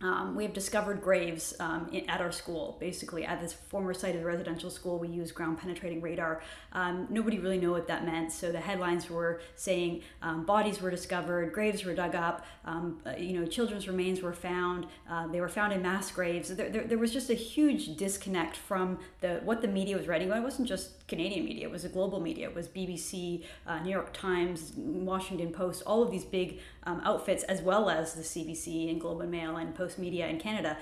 um, 0.01 0.35
we 0.35 0.43
have 0.43 0.53
discovered 0.53 1.01
graves 1.01 1.53
um, 1.59 1.89
in, 1.91 2.09
at 2.09 2.21
our 2.21 2.31
school, 2.31 2.77
basically 2.79 3.25
at 3.25 3.39
this 3.39 3.53
former 3.53 3.93
site 3.93 4.15
of 4.15 4.21
the 4.21 4.27
residential 4.27 4.69
school. 4.69 4.97
We 4.97 5.09
use 5.09 5.31
ground 5.31 5.59
penetrating 5.59 6.01
radar. 6.01 6.41
Um, 6.73 7.07
nobody 7.09 7.39
really 7.39 7.57
knew 7.57 7.71
what 7.71 7.87
that 7.87 8.05
meant, 8.05 8.31
so 8.31 8.51
the 8.51 8.59
headlines 8.59 9.09
were 9.09 9.41
saying 9.55 10.01
um, 10.21 10.45
bodies 10.45 10.81
were 10.81 10.89
discovered, 10.89 11.53
graves 11.53 11.85
were 11.85 11.93
dug 11.93 12.15
up, 12.15 12.45
um, 12.65 12.99
uh, 13.05 13.11
you 13.17 13.39
know, 13.39 13.45
children's 13.45 13.87
remains 13.87 14.21
were 14.21 14.33
found. 14.33 14.87
Uh, 15.09 15.27
they 15.27 15.41
were 15.41 15.49
found 15.49 15.73
in 15.73 15.81
mass 15.81 16.11
graves. 16.11 16.55
There, 16.55 16.69
there, 16.69 16.83
there, 16.83 16.97
was 16.97 17.11
just 17.11 17.29
a 17.29 17.33
huge 17.33 17.95
disconnect 17.95 18.55
from 18.55 18.99
the 19.21 19.41
what 19.43 19.61
the 19.61 19.67
media 19.67 19.97
was 19.97 20.07
writing. 20.07 20.29
Well, 20.29 20.37
it 20.37 20.43
wasn't 20.43 20.67
just 20.67 21.07
Canadian 21.07 21.45
media; 21.45 21.67
it 21.67 21.71
was 21.71 21.85
a 21.85 21.89
global 21.89 22.19
media. 22.19 22.49
It 22.49 22.55
was 22.55 22.67
BBC, 22.67 23.43
uh, 23.67 23.79
New 23.79 23.91
York 23.91 24.13
Times, 24.13 24.73
Washington 24.77 25.51
Post, 25.51 25.83
all 25.85 26.03
of 26.03 26.11
these 26.11 26.25
big 26.25 26.59
um, 26.83 27.01
outfits, 27.03 27.43
as 27.43 27.61
well 27.61 27.89
as 27.89 28.13
the 28.13 28.21
CBC 28.21 28.89
and 28.89 28.99
Globe 29.01 29.21
and 29.21 29.31
Mail 29.31 29.57
and 29.57 29.73
Post 29.75 29.90
Media 29.97 30.27
in 30.27 30.39
Canada, 30.39 30.77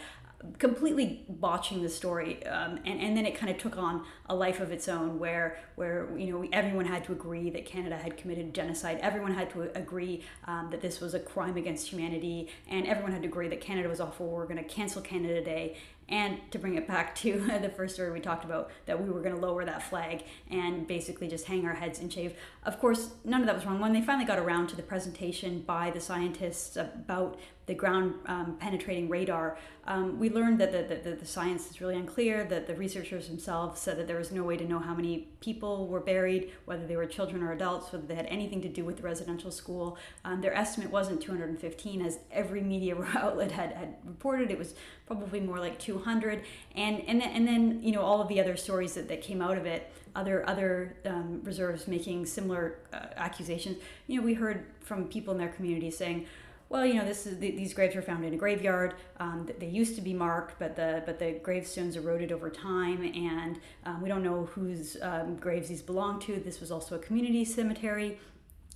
completely 0.57 1.25
botching 1.27 1.81
the 1.81 1.89
story 1.89 2.45
um, 2.47 2.79
and, 2.85 3.01
and 3.01 3.17
then 3.17 3.25
it 3.25 3.35
kind 3.35 3.51
of 3.51 3.57
took 3.57 3.77
on 3.77 4.05
a 4.27 4.35
life 4.35 4.61
of 4.61 4.71
its 4.71 4.87
own 4.87 5.19
where 5.19 5.57
where 5.75 6.07
you 6.17 6.31
know 6.31 6.47
everyone 6.53 6.85
had 6.85 7.03
to 7.03 7.11
agree 7.11 7.49
that 7.49 7.65
canada 7.65 7.97
had 7.97 8.15
committed 8.15 8.53
genocide. 8.53 8.99
Everyone 9.01 9.33
had 9.33 9.49
to 9.51 9.69
agree 9.77 10.23
um, 10.47 10.69
that 10.71 10.81
this 10.81 11.01
was 11.01 11.13
a 11.13 11.19
crime 11.19 11.57
against 11.57 11.89
humanity 11.89 12.47
and 12.69 12.87
everyone 12.87 13.11
had 13.11 13.21
to 13.23 13.27
agree 13.27 13.49
that 13.49 13.59
canada 13.59 13.89
was 13.89 13.99
awful. 13.99 14.27
We're 14.27 14.45
going 14.45 14.63
to 14.63 14.63
cancel 14.63 15.01
canada 15.01 15.43
day. 15.43 15.77
And 16.07 16.39
to 16.49 16.57
bring 16.57 16.73
it 16.73 16.87
back 16.87 17.13
to 17.17 17.39
the 17.61 17.69
first 17.69 17.93
story 17.93 18.11
we 18.11 18.19
talked 18.19 18.43
about 18.43 18.71
that 18.87 19.03
we 19.03 19.11
were 19.11 19.21
going 19.21 19.35
to 19.35 19.41
lower 19.41 19.63
that 19.65 19.83
flag 19.83 20.23
and 20.49 20.87
basically 20.87 21.27
just 21.27 21.45
hang 21.45 21.67
our 21.67 21.75
heads 21.75 21.99
and 21.99 22.11
shave. 22.11 22.33
Of 22.63 22.79
course 22.79 23.11
none 23.25 23.41
of 23.41 23.47
that 23.47 23.55
was 23.55 23.65
wrong. 23.65 23.79
When 23.79 23.93
they 23.93 24.01
finally 24.01 24.25
got 24.25 24.39
around 24.39 24.67
to 24.67 24.77
the 24.77 24.83
presentation 24.83 25.61
by 25.61 25.91
the 25.91 25.99
scientists 25.99 26.77
about 26.77 27.37
the 27.69 27.75
ground 27.75 28.15
um, 28.25 28.57
penetrating 28.59 29.07
radar, 29.07 29.55
um, 29.85 30.17
we 30.17 30.31
learned 30.31 30.59
that 30.59 30.71
the, 30.71 30.95
the, 31.07 31.15
the, 31.15 31.25
science 31.25 31.69
is 31.69 31.79
really 31.79 31.95
unclear, 31.95 32.43
that 32.45 32.65
the 32.65 32.73
researchers 32.73 33.27
themselves 33.27 33.79
said 33.79 33.95
that 33.99 34.07
there 34.07 34.17
was 34.17 34.31
no 34.31 34.43
way 34.43 34.57
to 34.57 34.65
know 34.65 34.79
how 34.79 34.95
many 34.95 35.27
people 35.39 35.87
were 35.87 35.99
buried, 35.99 36.51
whether 36.65 36.87
they 36.87 36.95
were 36.95 37.05
children 37.05 37.43
or 37.43 37.51
adults, 37.51 37.91
whether 37.91 38.07
they 38.07 38.15
had 38.15 38.25
anything 38.25 38.59
to 38.59 38.69
do 38.69 38.83
with 38.83 38.97
the 38.97 39.03
residential 39.03 39.51
school. 39.51 39.99
Um, 40.25 40.41
their 40.41 40.53
estimate 40.53 40.89
wasn't 40.89 41.21
215, 41.21 42.01
as 42.01 42.17
every 42.31 42.61
media 42.61 42.95
outlet 43.15 43.51
had, 43.51 43.73
had 43.73 43.95
reported. 44.03 44.49
It 44.49 44.57
was 44.57 44.73
probably 45.05 45.39
more 45.39 45.59
like 45.59 45.77
200. 45.77 46.41
And, 46.75 47.01
and, 47.07 47.21
and 47.21 47.47
then, 47.47 47.83
you 47.83 47.91
know, 47.91 48.01
all 48.01 48.19
of 48.19 48.29
the 48.29 48.41
other 48.41 48.57
stories 48.57 48.95
that, 48.95 49.07
that 49.09 49.21
came 49.21 49.43
out 49.43 49.59
of 49.59 49.67
it, 49.67 49.93
other 50.15 50.47
other 50.49 50.97
um, 51.05 51.39
reserves 51.43 51.87
making 51.87 52.25
similar 52.25 52.79
uh, 52.91 53.05
accusations. 53.15 53.77
You 54.07 54.19
know, 54.19 54.25
we 54.25 54.33
heard 54.33 54.65
from 54.81 55.07
people 55.07 55.33
in 55.33 55.37
their 55.37 55.49
community 55.49 55.91
saying, 55.91 56.25
well, 56.69 56.85
you 56.85 56.93
know, 56.93 57.05
this 57.05 57.25
is 57.25 57.39
these 57.39 57.73
graves 57.73 57.95
were 57.95 58.01
found 58.03 58.23
in 58.23 58.33
a 58.33 58.37
graveyard. 58.37 58.93
Um, 59.19 59.49
they 59.57 59.67
used 59.67 59.95
to 59.95 60.01
be 60.01 60.13
marked, 60.13 60.59
but 60.59 60.75
the 60.75 61.01
but 61.03 61.17
the 61.17 61.31
gravestones 61.41 61.95
eroded 61.95 62.31
over 62.31 62.49
time, 62.49 63.03
and 63.03 63.59
um, 63.85 64.01
we 64.01 64.07
don't 64.07 64.23
know 64.23 64.45
whose 64.45 64.95
um, 65.01 65.35
graves 65.37 65.69
these 65.69 65.81
belong 65.81 66.19
to. 66.21 66.39
This 66.39 66.59
was 66.59 66.71
also 66.71 66.95
a 66.95 66.99
community 66.99 67.43
cemetery. 67.43 68.19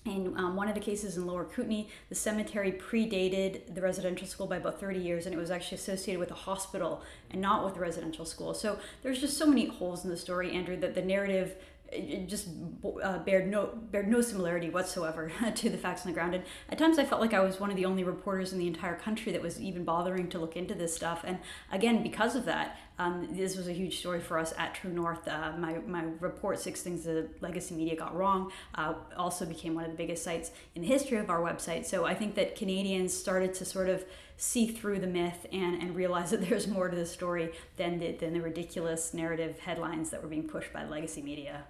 In 0.06 0.38
um, 0.38 0.58
one 0.58 0.68
of 0.68 0.74
the 0.74 0.82
cases 0.82 1.16
in 1.16 1.26
Lower 1.26 1.46
Kootenay, 1.46 1.88
the 2.10 2.16
cemetery 2.16 2.74
predated 2.74 3.74
the 3.74 3.82
residential 3.82 4.28
school 4.28 4.48
by 4.48 4.58
about 4.58 4.78
30 4.78 5.00
years, 5.00 5.26
and 5.26 5.34
it 5.34 5.38
was 5.38 5.50
actually 5.50 5.78
associated 5.78 6.20
with 6.20 6.30
a 6.30 6.36
hospital 6.36 7.02
and 7.32 7.40
not 7.40 7.64
with 7.64 7.76
the 7.76 7.80
residential 7.80 8.26
school. 8.26 8.54
So 8.54 8.80
there's 9.02 9.22
just 9.22 9.38
so 9.38 9.46
many 9.46 9.68
holes 9.68 10.04
in 10.04 10.10
the 10.10 10.18
story, 10.18 10.52
Andrew, 10.52 10.76
that 10.78 10.94
the 10.94 11.02
narrative 11.02 11.56
it 11.96 12.28
just 12.28 12.48
uh, 13.04 13.20
bared 13.20 13.50
no 13.50 13.68
bared 13.92 14.08
no 14.08 14.22
similarity 14.22 14.70
whatsoever 14.70 15.32
to 15.56 15.70
the 15.70 15.78
facts 15.78 16.02
on 16.02 16.08
the 16.08 16.14
ground. 16.14 16.36
And 16.36 16.44
at 16.70 16.78
times, 16.78 17.00
I 17.00 17.06
felt 17.06 17.22
like 17.22 17.34
I 17.34 17.40
was 17.40 17.60
one 17.60 17.70
of 17.70 17.76
the 17.76 17.86
only 17.86 18.04
reporters 18.04 18.54
in 18.54 18.60
the 18.60 18.68
entire 18.68 18.96
country 18.96 19.32
that 19.32 19.42
was 19.42 19.60
even 19.62 19.84
bothering 19.84 20.30
to 20.30 20.40
look 20.40 20.56
into 20.56 20.76
this 20.76 20.96
stuff. 20.96 21.24
And 21.26 21.40
again, 21.72 22.04
because 22.04 22.36
of 22.36 22.46
that, 22.46 22.78
um, 23.00 23.30
this 23.32 23.56
was 23.56 23.68
a 23.68 23.74
huge 23.74 24.00
story 24.00 24.20
for 24.20 24.38
us 24.38 24.54
at 24.58 24.76
True 24.76 24.92
North. 24.92 25.28
Uh, 25.28 25.54
my 25.58 25.80
my 25.88 26.06
report, 26.20 26.60
six 26.60 26.82
things 26.82 27.04
the 27.04 27.30
legacy 27.42 27.76
media 27.76 27.96
got 27.96 28.16
wrong, 28.16 28.52
uh, 28.76 28.94
also 29.18 29.46
became 29.46 29.76
one 29.76 29.86
of 29.86 29.92
the 29.92 29.98
biggest 29.98 30.24
sites 30.24 30.52
in 30.76 30.82
the 30.82 30.88
history 30.88 31.18
of 31.18 31.30
our 31.30 31.42
website. 31.42 31.86
So 31.86 32.06
I 32.06 32.14
think 32.14 32.36
that 32.36 32.56
Canadians 32.56 33.14
started 33.14 33.54
to 33.56 33.66
sort 33.66 33.90
of 33.90 34.06
see 34.38 34.68
through 34.68 35.00
the 35.00 35.08
myth 35.08 35.46
and, 35.52 35.82
and 35.82 35.96
realize 35.96 36.32
that 36.32 36.42
there's 36.50 36.68
more 36.68 36.90
to 36.90 36.96
the 36.96 37.06
story 37.06 37.52
than 37.78 38.00
the, 38.00 38.12
than 38.14 38.34
the 38.34 38.42
ridiculous 38.42 39.14
narrative 39.14 39.60
headlines 39.60 40.10
that 40.10 40.22
were 40.22 40.30
being 40.30 40.48
pushed 40.48 40.74
by 40.74 40.86
legacy 40.86 41.22
media. 41.22 41.64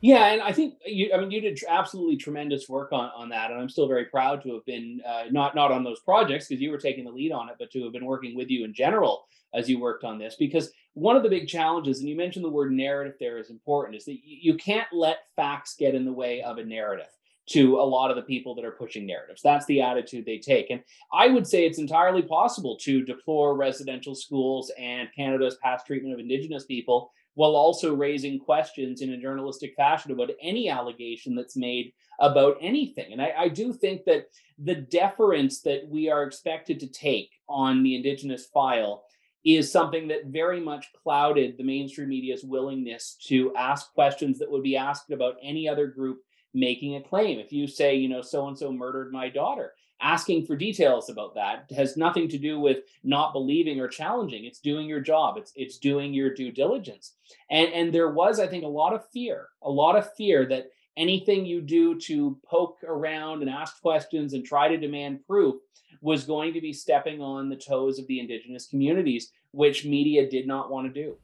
Yeah, 0.00 0.26
and 0.26 0.40
I 0.40 0.52
think 0.52 0.74
you. 0.86 1.12
I 1.12 1.18
mean, 1.18 1.32
you 1.32 1.40
did 1.40 1.58
absolutely 1.68 2.16
tremendous 2.16 2.68
work 2.68 2.92
on, 2.92 3.10
on 3.16 3.28
that, 3.30 3.50
and 3.50 3.60
I'm 3.60 3.68
still 3.68 3.88
very 3.88 4.04
proud 4.04 4.42
to 4.44 4.54
have 4.54 4.64
been 4.64 5.00
uh, 5.06 5.24
not 5.30 5.56
not 5.56 5.72
on 5.72 5.82
those 5.82 6.00
projects 6.00 6.46
because 6.46 6.62
you 6.62 6.70
were 6.70 6.78
taking 6.78 7.04
the 7.04 7.10
lead 7.10 7.32
on 7.32 7.48
it, 7.48 7.56
but 7.58 7.72
to 7.72 7.82
have 7.82 7.92
been 7.92 8.04
working 8.04 8.36
with 8.36 8.48
you 8.48 8.64
in 8.64 8.72
general 8.72 9.26
as 9.54 9.68
you 9.68 9.80
worked 9.80 10.04
on 10.04 10.18
this. 10.18 10.36
Because 10.38 10.70
one 10.94 11.16
of 11.16 11.24
the 11.24 11.28
big 11.28 11.48
challenges, 11.48 11.98
and 11.98 12.08
you 12.08 12.16
mentioned 12.16 12.44
the 12.44 12.50
word 12.50 12.72
narrative 12.72 13.14
there 13.18 13.38
is 13.38 13.50
important, 13.50 13.96
is 13.96 14.04
that 14.04 14.18
you 14.22 14.54
can't 14.54 14.86
let 14.92 15.18
facts 15.34 15.74
get 15.76 15.96
in 15.96 16.04
the 16.04 16.12
way 16.12 16.42
of 16.42 16.58
a 16.58 16.64
narrative 16.64 17.08
to 17.48 17.80
a 17.80 17.82
lot 17.82 18.10
of 18.10 18.16
the 18.16 18.22
people 18.22 18.54
that 18.54 18.64
are 18.64 18.72
pushing 18.72 19.06
narratives. 19.06 19.40
That's 19.42 19.66
the 19.66 19.80
attitude 19.80 20.26
they 20.26 20.38
take. 20.38 20.70
And 20.70 20.82
I 21.12 21.28
would 21.28 21.46
say 21.46 21.64
it's 21.64 21.78
entirely 21.78 22.22
possible 22.22 22.76
to 22.82 23.02
deplore 23.02 23.56
residential 23.56 24.14
schools 24.14 24.70
and 24.78 25.08
Canada's 25.16 25.56
past 25.62 25.86
treatment 25.86 26.12
of 26.12 26.20
Indigenous 26.20 26.66
people 26.66 27.10
while 27.34 27.54
also 27.54 27.94
raising 27.94 28.38
questions 28.38 29.00
in 29.00 29.12
a 29.12 29.20
journalistic 29.20 29.74
fashion 29.76 30.10
about 30.10 30.30
any 30.42 30.68
allegation 30.68 31.34
that's 31.34 31.56
made 31.56 31.92
about 32.20 32.56
anything. 32.60 33.12
And 33.12 33.22
I, 33.22 33.32
I, 33.38 33.48
do 33.48 33.72
think 33.72 34.04
that 34.06 34.26
the 34.58 34.74
deference 34.74 35.60
that 35.62 35.88
we 35.88 36.10
are 36.10 36.24
expected 36.24 36.80
to 36.80 36.88
take 36.88 37.30
on 37.48 37.82
the 37.82 37.94
Indigenous 37.94 38.46
file 38.46 39.04
is 39.44 39.70
something 39.70 40.08
that 40.08 40.26
very 40.26 40.60
much 40.60 40.86
clouded 41.02 41.56
the 41.56 41.64
mainstream 41.64 42.08
media's 42.08 42.44
willingness 42.44 43.16
to 43.28 43.54
ask 43.54 43.92
questions 43.94 44.38
that 44.38 44.50
would 44.50 44.64
be 44.64 44.76
asked 44.76 45.10
about 45.10 45.36
any 45.42 45.68
other 45.68 45.86
group 45.86 46.18
making 46.58 46.96
a 46.96 47.02
claim. 47.02 47.38
If 47.38 47.52
you 47.52 47.66
say, 47.66 47.96
you 47.96 48.08
know, 48.08 48.22
so 48.22 48.48
and 48.48 48.58
so 48.58 48.72
murdered 48.72 49.12
my 49.12 49.28
daughter, 49.28 49.74
asking 50.00 50.46
for 50.46 50.56
details 50.56 51.10
about 51.10 51.34
that 51.34 51.70
has 51.76 51.96
nothing 51.96 52.28
to 52.28 52.38
do 52.38 52.60
with 52.60 52.78
not 53.02 53.32
believing 53.32 53.80
or 53.80 53.88
challenging. 53.88 54.44
It's 54.44 54.60
doing 54.60 54.88
your 54.88 55.00
job. 55.00 55.36
It's 55.36 55.52
it's 55.56 55.78
doing 55.78 56.14
your 56.14 56.34
due 56.34 56.52
diligence. 56.52 57.14
And 57.50 57.72
and 57.72 57.92
there 57.92 58.10
was 58.10 58.40
i 58.40 58.46
think 58.46 58.64
a 58.64 58.68
lot 58.68 58.94
of 58.94 59.08
fear 59.10 59.48
a 59.62 59.70
lot 59.70 59.96
of 59.96 60.14
fear 60.14 60.46
that 60.46 60.70
anything 60.96 61.46
you 61.46 61.60
do 61.60 61.98
to 62.00 62.38
poke 62.44 62.78
around 62.86 63.40
and 63.40 63.50
ask 63.50 63.80
questions 63.80 64.34
and 64.34 64.44
try 64.44 64.68
to 64.68 64.76
demand 64.76 65.24
proof 65.26 65.56
was 66.00 66.24
going 66.24 66.52
to 66.52 66.60
be 66.60 66.72
stepping 66.72 67.20
on 67.20 67.48
the 67.48 67.56
toes 67.56 67.98
of 67.98 68.06
the 68.06 68.20
indigenous 68.20 68.66
communities 68.66 69.32
which 69.52 69.84
media 69.84 70.28
did 70.28 70.46
not 70.46 70.70
want 70.70 70.92
to 70.92 71.02
do 71.02 71.16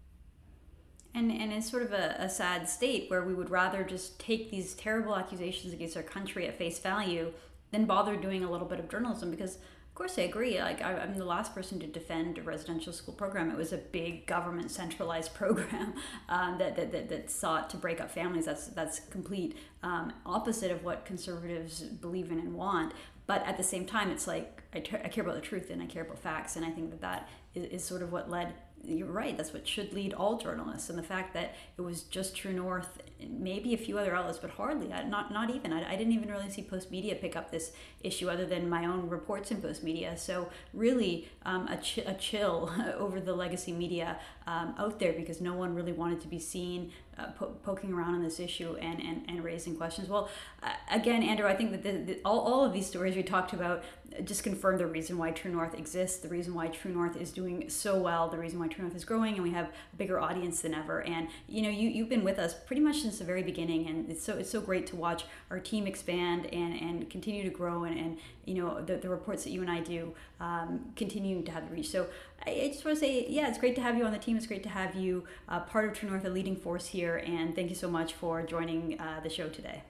And, 1.15 1.31
and 1.31 1.53
it's 1.53 1.71
sort 1.71 1.85
of 1.85 1.93
a, 1.93 2.17
a 2.19 2.29
sad 2.29 2.69
state 2.69 3.09
where 3.09 3.23
we 3.23 3.35
would 3.35 3.51
rather 3.51 3.85
just 3.85 4.19
take 4.19 4.51
these 4.51 4.75
terrible 4.75 5.17
accusations 5.17 5.73
against 5.73 5.97
our 5.97 6.03
country 6.03 6.49
at 6.49 6.59
face 6.59 6.79
value 6.81 7.33
than 7.71 7.85
bother 7.85 8.17
doing 8.17 8.43
a 8.43 8.51
little 8.51 8.67
bit 8.67 8.81
of 8.81 8.89
journalism 8.89 9.31
because 9.31 9.59
of 9.95 9.99
course, 9.99 10.19
I 10.19 10.23
agree. 10.23 10.61
Like 10.61 10.83
I, 10.83 11.05
am 11.05 11.17
the 11.17 11.25
last 11.25 11.55
person 11.55 11.79
to 11.79 11.87
defend 11.87 12.37
a 12.37 12.43
residential 12.43 12.93
school 12.93 13.15
program. 13.15 13.49
It 13.49 13.57
was 13.57 13.73
a 13.73 13.79
big 13.79 14.27
government 14.27 14.73
centralized 14.73 15.35
program 15.37 15.95
um, 16.29 16.59
that, 16.59 16.75
that, 16.75 16.91
that, 16.91 17.09
that, 17.11 17.31
sought 17.31 17.71
to 17.71 17.77
break 17.77 18.01
up 18.01 18.11
families. 18.11 18.47
That's 18.47 18.67
that's 18.67 18.99
complete 18.99 19.57
um, 19.85 20.13
opposite 20.27 20.73
of 20.73 20.83
what 20.83 21.05
conservatives 21.05 21.83
believe 21.83 22.33
in 22.33 22.41
and 22.41 22.55
want. 22.55 22.93
But 23.29 23.47
at 23.47 23.57
the 23.57 23.63
same 23.63 23.87
time, 23.87 24.11
it's 24.11 24.27
like 24.27 24.65
I, 24.75 24.79
I 24.79 24.81
care 24.81 25.23
about 25.23 25.37
the 25.37 25.41
truth 25.41 25.71
and 25.71 25.81
I 25.81 25.87
care 25.87 26.03
about 26.03 26.19
facts, 26.19 26.57
and 26.57 26.67
I 26.67 26.71
think 26.71 26.91
that 26.91 27.01
that 27.01 27.29
is, 27.55 27.67
is 27.67 27.85
sort 27.85 28.03
of 28.03 28.11
what 28.11 28.29
led 28.29 28.53
you're 28.87 29.11
right. 29.11 29.37
That's 29.37 29.53
what 29.53 29.67
should 29.67 29.93
lead 29.93 30.15
all 30.15 30.39
journalists. 30.39 30.91
And 30.91 30.99
the 30.99 31.03
fact 31.03 31.35
that 31.35 31.55
it 31.77 31.81
was 31.81 32.03
just 32.03 32.37
True 32.37 32.53
North, 32.53 33.03
maybe 33.29 33.75
a 33.75 33.79
few 33.79 33.99
other 33.99 34.15
outlets, 34.15 34.39
but 34.39 34.51
hardly, 34.51 34.89
not 34.89 35.33
not 35.33 35.51
even. 35.51 35.73
I, 35.73 35.93
I 35.93 35.97
didn't 35.97 36.13
even 36.13 36.31
really 36.31 36.51
see 36.51 36.63
Postmedia 36.63 37.21
pick 37.21 37.37
up 37.37 37.51
this 37.51 37.73
issue, 38.03 38.29
other 38.29 38.47
than 38.47 38.69
my 38.69 38.87
own 38.87 39.09
reports 39.09 39.51
in 39.51 39.59
Postmedia. 39.59 40.19
So 40.19 40.49
really, 40.73 41.29
um, 41.45 41.69
a, 41.69 41.77
ch- 41.77 41.99
a 41.99 42.15
chill 42.15 42.73
over 42.99 43.21
the 43.21 43.35
legacy 43.35 43.73
media 43.73 44.19
um, 44.47 44.75
out 44.79 44.99
there 44.99 45.13
because 45.13 45.41
no 45.41 45.55
one 45.55 45.75
really 45.75 45.93
wanted 45.93 46.21
to 46.23 46.29
be 46.29 46.39
seen 46.39 46.93
uh, 47.19 47.27
po- 47.39 47.55
poking 47.63 47.93
around 47.93 48.15
on 48.15 48.23
this 48.23 48.41
issue 48.41 48.77
and, 48.81 49.01
and, 49.01 49.25
and 49.29 49.45
raising 49.45 49.77
questions. 49.77 50.09
Well, 50.09 50.29
uh, 50.63 50.71
again, 50.91 51.23
Andrew, 51.23 51.47
I 51.47 51.55
think 51.55 51.71
that 51.73 51.83
the, 51.83 51.93
the, 51.93 52.21
all, 52.25 52.41
all 52.41 52.65
of 52.65 52.73
these 52.73 52.87
stories 52.87 53.17
we 53.17 53.23
talked 53.23 53.53
about 53.53 53.85
just 54.23 54.45
confirm 54.45 54.79
the 54.79 54.87
reason 54.87 55.19
why 55.19 55.33
True 55.33 55.51
North 55.51 55.75
exists, 55.75 56.19
the 56.19 56.29
reason 56.29 56.55
why 56.55 56.69
True 56.69 56.93
North 56.93 57.17
is 57.17 57.33
doing 57.33 57.69
so 57.69 57.99
well, 57.99 58.29
the 58.29 58.39
reason 58.39 58.61
why 58.61 58.69
True 58.69 58.85
North 58.85 58.95
is 58.95 59.05
growing, 59.05 59.35
and 59.35 59.43
we 59.43 59.51
have 59.51 59.67
a 59.67 59.97
bigger 59.97 60.21
audience 60.21 60.61
than 60.61 60.73
ever. 60.73 61.03
And 61.03 61.29
you 61.49 61.63
know, 61.63 61.69
you 61.69 61.89
you've 61.89 62.09
been 62.09 62.23
with 62.23 62.39
us 62.39 62.55
pretty 62.55 62.81
much 62.81 63.03
since 63.03 63.19
the 63.19 63.25
very 63.25 63.43
beginning, 63.43 63.89
and 63.89 64.09
it's 64.09 64.23
so 64.23 64.37
it's 64.37 64.51
so 64.51 64.61
great 64.61 64.87
to 64.89 64.97
watch 64.97 65.25
our 65.51 65.59
team 65.59 65.87
expand 65.87 66.47
and 66.53 66.81
and 66.81 67.11
continue 67.11 67.43
to 67.43 67.51
grow, 67.51 67.85
and 67.85 67.99
and 67.99 68.19
you 68.45 68.55
know 68.55 68.81
the, 68.83 68.97
the 68.97 69.09
reports 69.09 69.43
that 69.45 69.51
you 69.51 69.63
and 69.63 69.71
I 69.71 69.81
do 69.81 70.15
um, 70.45 70.93
continuing 70.95 71.43
to 71.45 71.53
have 71.53 71.69
the 71.69 71.75
reach. 71.75 71.89
So 71.89 72.07
I, 72.47 72.71
just 72.73 72.85
want 72.85 72.99
to 72.99 73.01
say, 73.01 73.27
yeah, 73.29 73.49
it's 73.49 73.59
great 73.59 73.75
to 73.77 73.81
have 73.81 73.97
you 73.97 74.05
on 74.05 74.13
the 74.13 74.19
team. 74.19 74.37
It's 74.37 74.47
great 74.47 74.63
to 74.65 74.69
have 74.69 74.95
you 74.95 75.25
uh, 75.49 75.61
part 75.61 75.89
of 75.89 75.95
True 75.95 76.11
North, 76.11 76.25
a 76.25 76.29
leading 76.29 76.57
force 76.57 76.87
here, 76.87 77.17
and 77.17 77.55
thank 77.55 77.71
you 77.71 77.77
so 77.77 77.89
much 77.89 78.13
for 78.13 78.43
joining 78.43 79.01
uh, 79.01 79.21
the 79.23 79.31
show 79.31 79.49
today. 79.49 79.83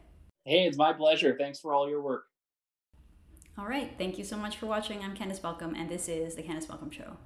Hey, 0.45 0.67
it's 0.67 0.77
my 0.77 0.93
pleasure. 0.93 1.37
Thanks 1.39 1.59
for 1.59 1.75
all 1.75 1.89
your 1.89 2.03
work. 2.03 2.27
All 3.59 3.67
right. 3.67 3.93
Thank 3.99 4.19
you 4.19 4.25
so 4.25 4.37
much 4.37 4.57
for 4.57 4.67
watching. 4.67 5.03
I'm 5.03 5.17
Candice 5.17 5.43
Malcolm, 5.43 5.75
and 5.75 5.89
this 5.89 6.09
is 6.09 6.35
The 6.35 6.43
Candice 6.43 6.69
Malcolm 6.69 6.91
Show. 6.91 7.17